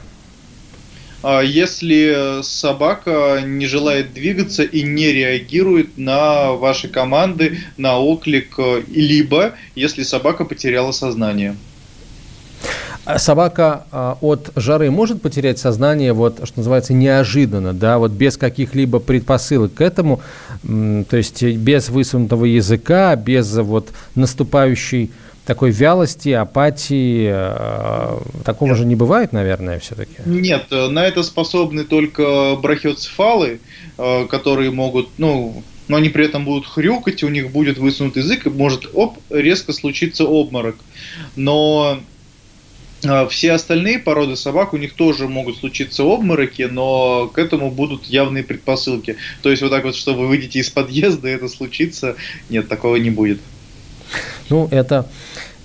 А 1.23 1.41
если 1.41 2.41
собака 2.41 3.41
не 3.45 3.67
желает 3.67 4.13
двигаться 4.13 4.63
и 4.63 4.81
не 4.81 5.11
реагирует 5.11 5.97
на 5.97 6.53
ваши 6.53 6.87
команды, 6.87 7.59
на 7.77 7.97
оклик, 7.97 8.57
либо 8.87 9.53
если 9.75 10.03
собака 10.03 10.45
потеряла 10.45 10.91
сознание. 10.91 11.55
А 13.03 13.17
собака 13.17 13.85
а, 13.91 14.17
от 14.21 14.51
жары 14.55 14.91
может 14.91 15.23
потерять 15.23 15.57
сознание, 15.57 16.13
вот, 16.13 16.39
что 16.43 16.59
называется, 16.59 16.93
неожиданно, 16.93 17.73
да, 17.73 17.97
вот 17.97 18.11
без 18.11 18.37
каких-либо 18.37 18.99
предпосылок 18.99 19.73
к 19.73 19.81
этому, 19.81 20.21
то 20.63 21.17
есть 21.17 21.41
без 21.41 21.89
высунутого 21.89 22.45
языка, 22.45 23.15
без 23.15 23.51
вот 23.57 23.89
наступающей 24.13 25.11
такой 25.45 25.71
вялости, 25.71 26.29
апатии, 26.29 27.29
э, 27.31 28.17
такого 28.45 28.69
Нет. 28.69 28.77
же 28.77 28.85
не 28.85 28.95
бывает, 28.95 29.33
наверное, 29.33 29.79
все-таки? 29.79 30.13
Нет, 30.25 30.67
э, 30.71 30.87
на 30.87 31.05
это 31.05 31.23
способны 31.23 31.83
только 31.83 32.55
брахиоцефалы, 32.61 33.59
э, 33.97 34.27
которые 34.27 34.71
могут, 34.71 35.09
ну, 35.17 35.63
но 35.87 35.97
они 35.97 36.09
при 36.09 36.25
этом 36.25 36.45
будут 36.45 36.67
хрюкать, 36.67 37.23
у 37.23 37.29
них 37.29 37.51
будет 37.51 37.77
высунут 37.77 38.15
язык, 38.17 38.45
и 38.45 38.49
может 38.49 38.89
оп, 38.93 39.17
резко 39.29 39.73
случиться 39.73 40.25
обморок. 40.25 40.75
Но 41.35 41.99
все 43.29 43.53
остальные 43.53 43.97
породы 43.97 44.35
собак, 44.35 44.73
у 44.73 44.77
них 44.77 44.93
тоже 44.93 45.27
могут 45.27 45.57
случиться 45.57 46.03
обмороки, 46.03 46.69
но 46.71 47.31
к 47.33 47.39
этому 47.39 47.71
будут 47.71 48.05
явные 48.05 48.43
предпосылки. 48.43 49.17
То 49.41 49.49
есть 49.49 49.63
вот 49.63 49.71
так 49.71 49.83
вот, 49.83 49.95
что 49.95 50.13
вы 50.13 50.27
выйдете 50.27 50.59
из 50.59 50.69
подъезда, 50.69 51.29
и 51.29 51.31
это 51.31 51.47
случится, 51.49 52.15
нет, 52.49 52.67
такого 52.69 52.97
не 52.97 53.09
будет. 53.09 53.39
Ну, 54.49 54.67
это, 54.69 55.07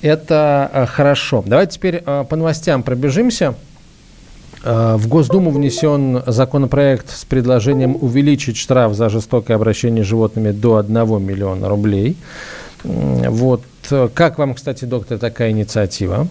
это 0.06 0.70
э, 0.72 0.86
хорошо. 0.86 1.42
Давайте 1.46 1.72
теперь 1.72 2.02
э, 2.04 2.24
по 2.28 2.36
новостям 2.36 2.82
пробежимся. 2.82 3.54
Э, 4.62 4.96
в 4.96 5.08
Госдуму 5.08 5.50
внесен 5.50 6.22
законопроект 6.26 7.10
с 7.10 7.24
предложением 7.24 7.96
увеличить 8.00 8.56
штраф 8.56 8.94
за 8.94 9.08
жестокое 9.08 9.56
обращение 9.56 10.04
с 10.04 10.06
животными 10.06 10.50
до 10.50 10.76
1 10.76 10.94
миллиона 11.22 11.68
рублей. 11.68 12.16
Вот. 12.84 13.62
Как 14.14 14.38
вам, 14.38 14.54
кстати, 14.54 14.84
доктор, 14.84 15.18
такая 15.18 15.50
инициатива? 15.50 16.28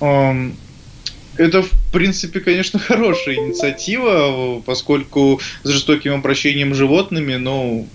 Это, 0.00 1.62
в 1.62 1.70
принципе, 1.92 2.40
конечно, 2.40 2.78
хорошая 2.86 3.36
инициатива, 3.36 4.60
поскольку 4.66 5.40
с 5.62 5.68
жестоким 5.68 6.14
обращением 6.14 6.74
с 6.74 6.76
животными, 6.76 7.36
ну, 7.36 7.86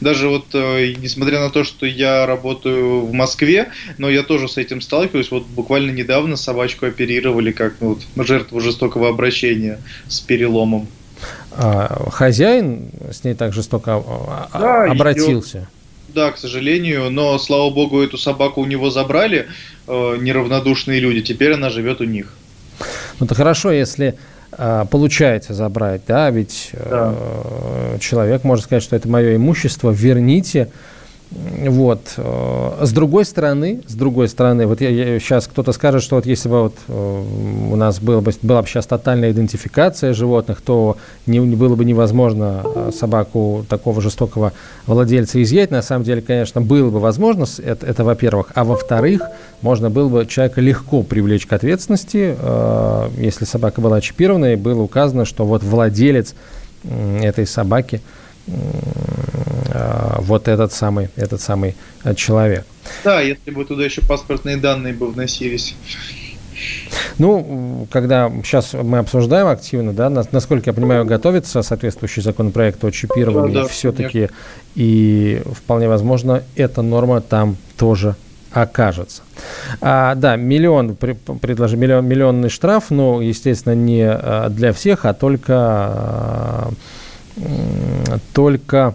даже 0.00 0.28
вот, 0.28 0.46
э, 0.54 0.94
несмотря 0.98 1.40
на 1.40 1.50
то, 1.50 1.64
что 1.64 1.86
я 1.86 2.26
работаю 2.26 3.00
в 3.00 3.12
Москве, 3.12 3.68
но 3.98 4.08
я 4.08 4.22
тоже 4.22 4.48
с 4.48 4.56
этим 4.56 4.80
сталкиваюсь. 4.80 5.30
Вот 5.30 5.46
буквально 5.46 5.90
недавно 5.90 6.36
собачку 6.36 6.86
оперировали 6.86 7.52
как 7.52 7.74
ну, 7.80 7.98
вот, 8.14 8.26
жертву 8.26 8.60
жестокого 8.60 9.08
обращения 9.08 9.78
с 10.08 10.20
переломом. 10.20 10.88
А, 11.52 12.08
хозяин 12.10 12.90
с 13.10 13.24
ней 13.24 13.34
так 13.34 13.52
жестоко 13.52 13.96
а, 13.96 14.48
а, 14.52 14.58
да, 14.58 14.92
обратился? 14.92 15.58
Ее... 15.58 15.68
Да, 16.14 16.32
к 16.32 16.38
сожалению, 16.38 17.10
но 17.10 17.38
слава 17.38 17.70
богу, 17.70 18.00
эту 18.00 18.18
собаку 18.18 18.60
у 18.60 18.66
него 18.66 18.90
забрали 18.90 19.46
э, 19.86 20.16
неравнодушные 20.20 20.98
люди. 20.98 21.20
Теперь 21.22 21.52
она 21.52 21.70
живет 21.70 22.00
у 22.00 22.04
них. 22.04 22.34
Ну, 23.18 23.26
это 23.26 23.34
хорошо, 23.34 23.70
если 23.70 24.16
получается 24.90 25.54
забрать, 25.54 26.02
да, 26.06 26.30
ведь 26.30 26.70
да. 26.72 27.14
Э, 27.14 27.98
человек 28.00 28.44
может 28.44 28.64
сказать, 28.64 28.82
что 28.82 28.96
это 28.96 29.08
мое 29.08 29.36
имущество, 29.36 29.90
верните, 29.90 30.68
вот. 31.30 32.14
Э, 32.16 32.78
с 32.82 32.92
другой 32.92 33.24
стороны, 33.24 33.82
с 33.86 33.94
другой 33.94 34.28
стороны, 34.28 34.66
вот 34.66 34.80
я, 34.80 34.88
я, 34.88 35.20
сейчас 35.20 35.46
кто-то 35.46 35.70
скажет, 35.72 36.02
что 36.02 36.16
вот 36.16 36.26
если 36.26 36.48
бы 36.48 36.62
вот 36.62 36.74
э, 36.88 37.22
у 37.70 37.76
нас 37.76 38.00
было 38.00 38.20
бы, 38.20 38.32
была 38.42 38.62
бы 38.62 38.68
сейчас 38.68 38.86
тотальная 38.86 39.30
идентификация 39.30 40.12
животных, 40.12 40.60
то 40.60 40.96
не, 41.26 41.38
не 41.38 41.54
было 41.54 41.76
бы 41.76 41.84
невозможно 41.84 42.62
э, 42.64 42.90
собаку 42.92 43.64
такого 43.68 44.02
жестокого 44.02 44.52
владельца 44.86 45.40
изъять. 45.40 45.70
На 45.70 45.82
самом 45.82 46.04
деле, 46.04 46.20
конечно, 46.20 46.60
было 46.60 46.90
бы 46.90 46.98
возможно, 46.98 47.46
это, 47.64 47.86
это 47.86 48.02
во-первых. 48.02 48.50
А 48.56 48.64
во-вторых, 48.64 49.22
можно 49.62 49.88
было 49.88 50.08
бы 50.08 50.26
человека 50.26 50.60
легко 50.60 51.04
привлечь 51.04 51.46
к 51.46 51.52
ответственности, 51.52 52.34
э, 52.36 53.08
если 53.18 53.44
собака 53.44 53.80
была 53.80 54.00
чипирована 54.00 54.54
и 54.54 54.56
было 54.56 54.82
указано, 54.82 55.24
что 55.24 55.44
вот 55.44 55.62
владелец 55.62 56.34
этой 57.22 57.46
собаки– 57.46 58.00
вот 60.20 60.48
этот 60.48 60.72
самый, 60.72 61.08
этот 61.16 61.40
самый 61.40 61.76
э, 62.04 62.14
человек. 62.14 62.64
Да, 63.04 63.20
если 63.20 63.50
бы 63.50 63.64
туда 63.64 63.84
еще 63.84 64.02
паспортные 64.02 64.56
данные 64.56 64.94
бы 64.94 65.06
вносились. 65.06 65.74
Ну, 67.18 67.86
когда 67.90 68.30
сейчас 68.44 68.74
мы 68.74 68.98
обсуждаем 68.98 69.46
активно, 69.46 69.92
да, 69.92 70.10
насколько 70.10 70.70
я 70.70 70.74
понимаю, 70.74 71.04
готовится 71.04 71.62
соответствующий 71.62 72.22
законопроект 72.22 72.84
о 72.84 72.90
чипировании 72.90 73.54
да, 73.54 73.62
да, 73.62 73.68
все-таки, 73.68 74.28
и 74.74 75.42
вполне 75.54 75.88
возможно, 75.88 76.42
эта 76.56 76.82
норма 76.82 77.20
там 77.20 77.56
тоже 77.78 78.16
окажется. 78.52 79.22
А, 79.80 80.14
да, 80.16 80.36
миллион, 80.36 80.96
предложи, 80.96 81.76
миллион, 81.76 82.06
миллионный 82.06 82.48
штраф, 82.48 82.90
но, 82.90 83.22
естественно, 83.22 83.74
не 83.74 84.02
э, 84.02 84.48
для 84.50 84.72
всех, 84.72 85.04
а 85.04 85.14
только 85.14 86.70
только 88.32 88.94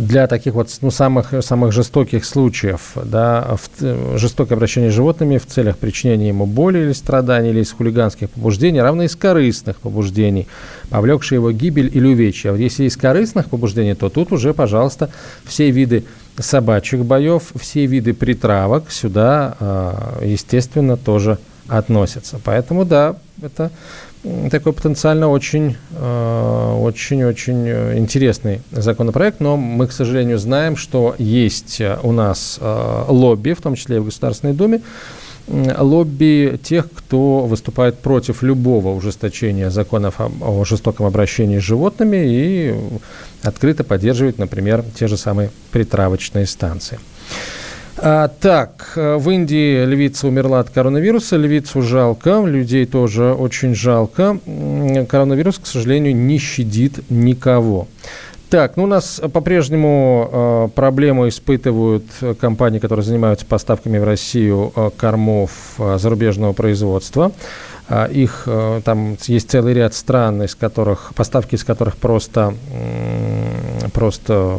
для 0.00 0.26
таких 0.26 0.54
вот 0.54 0.70
ну, 0.82 0.90
самых, 0.90 1.32
самых 1.40 1.72
жестоких 1.72 2.24
случаев, 2.24 2.92
да, 3.02 3.56
в, 3.56 4.18
жестокое 4.18 4.56
обращение 4.56 4.90
с 4.90 4.94
животными 4.94 5.38
в 5.38 5.46
целях 5.46 5.78
причинения 5.78 6.28
ему 6.28 6.46
боли 6.46 6.78
или 6.78 6.92
страданий, 6.92 7.50
или 7.50 7.60
из 7.60 7.72
хулиганских 7.72 8.30
побуждений, 8.30 8.80
равно 8.80 9.04
из 9.04 9.16
корыстных 9.16 9.78
побуждений, 9.78 10.46
повлекшие 10.90 11.36
его 11.36 11.52
гибель 11.52 11.90
или 11.92 12.06
увечья. 12.06 12.54
Если 12.54 12.84
из 12.84 12.96
корыстных 12.96 13.48
побуждений, 13.48 13.94
то 13.94 14.08
тут 14.08 14.32
уже, 14.32 14.54
пожалуйста, 14.54 15.10
все 15.44 15.70
виды 15.70 16.04
собачьих 16.38 17.04
боев, 17.04 17.52
все 17.58 17.86
виды 17.86 18.14
притравок 18.14 18.90
сюда, 18.90 19.56
а, 19.60 20.22
естественно, 20.24 20.96
тоже 20.96 21.38
относятся. 21.66 22.40
Поэтому, 22.44 22.84
да, 22.84 23.16
это 23.42 23.70
такой 24.50 24.72
потенциально 24.72 25.28
очень, 25.28 25.76
э, 25.92 26.76
очень, 26.80 27.24
очень 27.24 27.68
интересный 27.98 28.62
законопроект, 28.70 29.40
но 29.40 29.56
мы, 29.56 29.86
к 29.86 29.92
сожалению, 29.92 30.38
знаем, 30.38 30.76
что 30.76 31.14
есть 31.18 31.80
у 32.02 32.12
нас 32.12 32.58
э, 32.60 33.04
лобби, 33.08 33.52
в 33.52 33.60
том 33.60 33.74
числе 33.74 33.96
и 33.96 34.00
в 34.00 34.04
Государственной 34.04 34.54
Думе, 34.54 34.80
лобби 35.48 36.58
тех, 36.62 36.90
кто 36.92 37.40
выступает 37.40 37.98
против 37.98 38.42
любого 38.42 38.94
ужесточения 38.94 39.70
законов 39.70 40.16
о 40.18 40.64
жестоком 40.64 41.06
обращении 41.06 41.58
с 41.58 41.62
животными 41.62 42.18
и 42.18 42.74
открыто 43.42 43.84
поддерживает, 43.84 44.38
например, 44.38 44.84
те 44.98 45.08
же 45.08 45.16
самые 45.16 45.50
притравочные 45.72 46.46
станции. 46.46 46.98
А, 48.00 48.28
так, 48.28 48.92
э, 48.96 49.16
в 49.16 49.28
Индии 49.30 49.84
львица 49.84 50.28
умерла 50.28 50.60
от 50.60 50.70
коронавируса. 50.70 51.36
Львицу 51.36 51.82
жалко, 51.82 52.42
людей 52.44 52.86
тоже 52.86 53.32
очень 53.32 53.74
жалко. 53.74 54.38
Коронавирус, 55.08 55.58
к 55.58 55.66
сожалению, 55.66 56.14
не 56.14 56.38
щадит 56.38 57.10
никого. 57.10 57.88
Так, 58.50 58.76
ну 58.76 58.84
у 58.84 58.86
нас 58.86 59.20
по-прежнему 59.32 60.30
э, 60.32 60.68
проблему 60.74 61.28
испытывают 61.28 62.04
компании, 62.40 62.78
которые 62.78 63.04
занимаются 63.04 63.44
поставками 63.44 63.98
в 63.98 64.04
Россию 64.04 64.72
э, 64.74 64.90
кормов 64.96 65.50
э, 65.78 65.98
зарубежного 65.98 66.52
производства. 66.52 67.32
Э, 67.88 68.08
их 68.10 68.44
э, 68.46 68.80
там 68.84 69.16
есть 69.26 69.50
целый 69.50 69.74
ряд 69.74 69.92
стран, 69.92 70.42
из 70.42 70.54
которых 70.54 71.12
поставки 71.14 71.56
из 71.56 71.64
которых 71.64 71.96
просто 71.96 72.54
э, 72.72 73.88
просто 73.92 74.58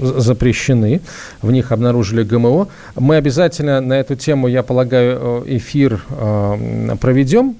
запрещены. 0.00 1.00
В 1.42 1.50
них 1.50 1.72
обнаружили 1.72 2.22
ГМО. 2.22 2.68
Мы 2.96 3.16
обязательно 3.16 3.80
на 3.80 3.94
эту 3.94 4.16
тему, 4.16 4.48
я 4.48 4.62
полагаю, 4.62 5.44
э, 5.46 5.56
эфир 5.56 6.02
э, 6.10 6.96
проведем 7.00 7.56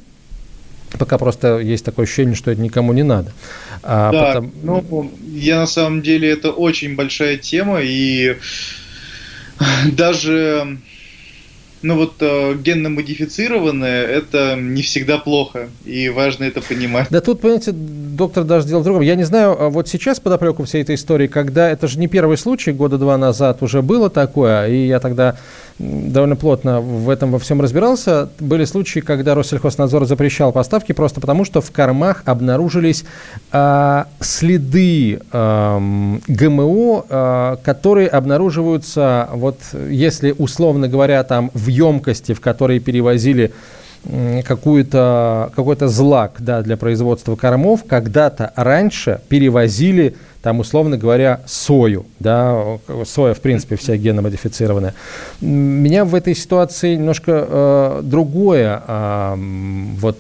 Пока 0.97 1.19
просто 1.19 1.59
есть 1.59 1.85
такое 1.85 2.07
ощущение, 2.07 2.35
что 2.35 2.51
это 2.51 2.61
никому 2.63 2.93
не 2.93 3.03
надо. 3.03 3.33
А 3.83 4.11
да, 4.11 4.27
потом... 4.27 4.53
ну, 4.63 5.13
я 5.23 5.59
на 5.59 5.67
самом 5.67 6.01
деле 6.01 6.31
это 6.31 6.51
очень 6.51 6.97
большая 6.97 7.37
тема, 7.37 7.81
и 7.83 8.37
даже 9.93 10.79
ну 11.83 11.95
вот 11.95 12.15
э, 12.21 12.57
генно 12.61 12.89
модифицированное 12.89 14.05
это 14.05 14.57
не 14.59 14.83
всегда 14.83 15.19
плохо, 15.19 15.69
и 15.85 16.09
важно 16.09 16.45
это 16.45 16.61
понимать. 16.61 17.07
Да 17.11 17.21
тут, 17.21 17.41
понимаете, 17.41 17.73
доктор 18.19 18.45
даже 18.45 18.67
дело 18.67 18.81
в 18.81 18.85
другом. 18.85 19.03
Я 19.03 19.15
не 19.15 19.25
знаю, 19.25 19.57
а 19.59 19.71
вот 19.71 19.89
сейчас 19.89 20.21
подоплеку 20.21 20.65
всей 20.65 20.83
этой 20.83 20.97
истории, 20.97 21.29
когда 21.29 21.71
это 21.71 21.89
же 21.89 21.99
не 21.99 22.09
первый 22.09 22.37
случай, 22.37 22.73
года 22.73 22.99
два 22.99 23.17
назад 23.17 23.63
уже 23.63 23.81
было 23.81 24.11
такое, 24.11 24.67
и 24.67 24.87
я 24.87 25.01
тогда 25.01 25.37
довольно 25.79 26.37
плотно 26.37 26.81
в 26.81 27.09
этом 27.09 27.31
во 27.31 27.39
всем 27.39 27.61
разбирался. 27.61 28.29
Были 28.41 28.65
случаи, 28.65 29.01
когда 29.01 29.35
Россельхознадзор 29.35 30.05
запрещал 30.07 30.53
поставки 30.53 30.93
просто 30.93 31.21
потому, 31.21 31.45
что 31.45 31.61
в 31.61 31.71
кормах 31.71 32.23
обнаружились 32.27 33.05
э, 33.53 34.05
следы 34.21 35.21
э, 35.33 36.19
ГМО, 36.27 37.05
э, 37.09 37.57
которые 37.63 38.09
обнаруживаются, 38.09 39.29
вот 39.33 39.61
если 39.89 40.35
условно 40.37 40.89
говоря, 40.89 41.23
там 41.23 41.51
в 41.55 41.69
емкости, 41.69 42.35
в 42.35 42.41
которой 42.41 42.81
перевозили 42.81 43.53
какую-то, 44.47 45.53
какой-то 45.55 45.89
злак 45.89 46.37
да, 46.39 46.63
для 46.63 46.77
производства 46.77 47.37
кормов, 47.37 47.85
когда-то 47.87 48.53
раньше 48.57 49.21
перевозили 49.29 50.15
там, 50.43 50.61
условно 50.61 50.97
говоря, 50.97 51.41
сою, 51.47 52.07
да, 52.21 52.79
соя, 53.05 53.35
в 53.35 53.41
принципе, 53.41 53.77
вся 53.77 53.97
геномодифицированная. 53.97 54.95
Меня 55.41 56.05
в 56.05 56.15
этой 56.15 56.35
ситуации 56.35 56.95
немножко 56.95 57.47
э, 57.49 58.01
другое 58.05 58.83
э, 58.87 59.35
вот 59.99 60.19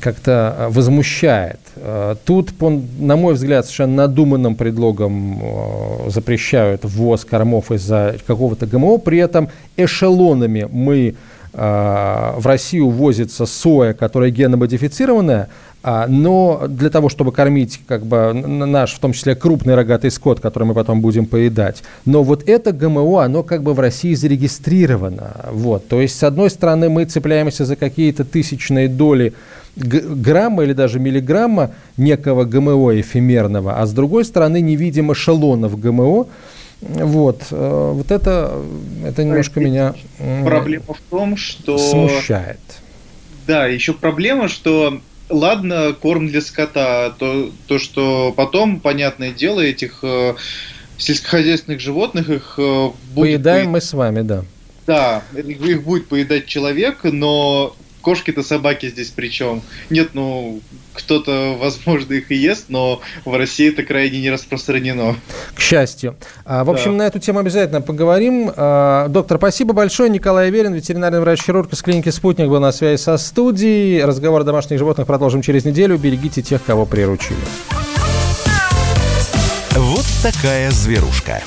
как-то 0.00 0.68
возмущает. 0.70 1.60
Э, 1.76 2.16
тут, 2.24 2.52
по, 2.54 2.70
на 2.70 3.16
мой 3.16 3.34
взгляд, 3.34 3.64
совершенно 3.66 3.96
надуманным 3.96 4.56
предлогом 4.56 5.40
э, 5.40 6.10
запрещают 6.10 6.84
ввоз 6.84 7.24
кормов 7.24 7.70
из-за 7.70 8.16
какого-то 8.26 8.66
ГМО, 8.66 8.98
при 8.98 9.18
этом 9.18 9.50
эшелонами 9.76 10.66
мы 10.70 11.08
э, 11.08 11.14
в 11.58 12.42
Россию 12.44 12.90
возится 12.90 13.46
соя, 13.46 13.92
которая 13.92 14.30
геномодифицированная, 14.30 15.48
а, 15.82 16.06
но 16.08 16.64
для 16.68 16.90
того, 16.90 17.08
чтобы 17.08 17.30
кормить 17.30 17.80
как 17.86 18.04
бы 18.04 18.32
наш, 18.34 18.92
в 18.94 18.98
том 18.98 19.12
числе 19.12 19.36
крупный 19.36 19.74
рогатый 19.74 20.10
скот, 20.10 20.40
который 20.40 20.64
мы 20.64 20.74
потом 20.74 21.00
будем 21.00 21.24
поедать. 21.24 21.82
Но 22.04 22.22
вот 22.24 22.48
это 22.48 22.72
ГМО, 22.72 23.22
оно 23.22 23.42
как 23.42 23.62
бы 23.62 23.74
в 23.74 23.80
России 23.80 24.14
зарегистрировано. 24.14 25.36
Вот. 25.52 25.86
То 25.86 26.00
есть, 26.00 26.18
с 26.18 26.24
одной 26.24 26.50
стороны, 26.50 26.88
мы 26.88 27.04
цепляемся 27.04 27.64
за 27.64 27.76
какие-то 27.76 28.24
тысячные 28.24 28.88
доли 28.88 29.34
грамма 29.76 30.64
или 30.64 30.72
даже 30.72 30.98
миллиграмма 30.98 31.70
некого 31.96 32.44
ГМО 32.44 33.00
эфемерного, 33.00 33.80
а 33.80 33.86
с 33.86 33.92
другой 33.92 34.24
стороны 34.24 34.60
не 34.60 34.74
видим 34.74 35.12
эшелонов 35.12 35.78
ГМО, 35.78 36.26
вот, 36.80 37.42
э, 37.50 37.90
вот 37.94 38.10
это, 38.10 38.62
это 39.04 39.24
немножко 39.24 39.60
меня 39.60 39.94
проблема 40.44 40.94
в 40.94 41.00
том, 41.10 41.36
что 41.36 41.78
смущает. 41.78 42.60
Да, 43.46 43.66
еще 43.66 43.94
проблема, 43.94 44.48
что 44.48 45.00
ладно, 45.30 45.94
корм 46.00 46.28
для 46.28 46.40
скота, 46.40 47.10
то, 47.18 47.50
то 47.66 47.78
что 47.78 48.32
потом, 48.36 48.80
понятное 48.80 49.32
дело, 49.32 49.60
этих 49.60 50.00
э, 50.02 50.34
сельскохозяйственных 50.96 51.80
животных 51.80 52.28
их 52.30 52.54
э, 52.58 52.90
будет... 53.14 53.26
Поедаем 53.26 53.70
мы 53.70 53.80
с 53.80 53.92
вами, 53.92 54.22
да. 54.22 54.44
Да, 54.86 55.22
их 55.34 55.82
будет 55.82 56.08
поедать 56.08 56.46
человек, 56.46 57.00
но 57.04 57.76
кошки-то 58.00 58.42
собаки 58.42 58.88
здесь 58.88 59.12
причем. 59.14 59.62
Нет, 59.90 60.10
ну, 60.14 60.60
кто-то, 60.98 61.56
возможно, 61.58 62.14
их 62.14 62.30
и 62.30 62.34
ест, 62.34 62.66
но 62.68 63.00
в 63.24 63.36
России 63.36 63.70
это 63.70 63.82
крайне 63.82 64.20
не 64.20 64.30
распространено. 64.30 65.16
К 65.54 65.60
счастью. 65.60 66.16
А, 66.44 66.64
в 66.64 66.70
общем, 66.70 66.92
да. 66.92 67.04
на 67.04 67.06
эту 67.06 67.18
тему 67.18 67.38
обязательно 67.38 67.80
поговорим. 67.80 68.50
А, 68.56 69.08
доктор, 69.08 69.38
спасибо 69.38 69.72
большое. 69.72 70.10
Николай 70.10 70.48
Аверин, 70.48 70.74
ветеринарный 70.74 71.20
врач-хирург 71.20 71.72
из 71.72 71.82
клиники 71.82 72.08
«Спутник» 72.10 72.48
был 72.48 72.60
на 72.60 72.72
связи 72.72 73.00
со 73.00 73.16
студией. 73.16 74.04
Разговор 74.04 74.42
о 74.42 74.44
домашних 74.44 74.78
животных 74.78 75.06
продолжим 75.06 75.42
через 75.42 75.64
неделю. 75.64 75.96
Берегите 75.96 76.42
тех, 76.42 76.64
кого 76.64 76.86
приручили. 76.86 77.36
Вот 79.74 80.06
такая 80.22 80.70
зверушка. 80.70 81.42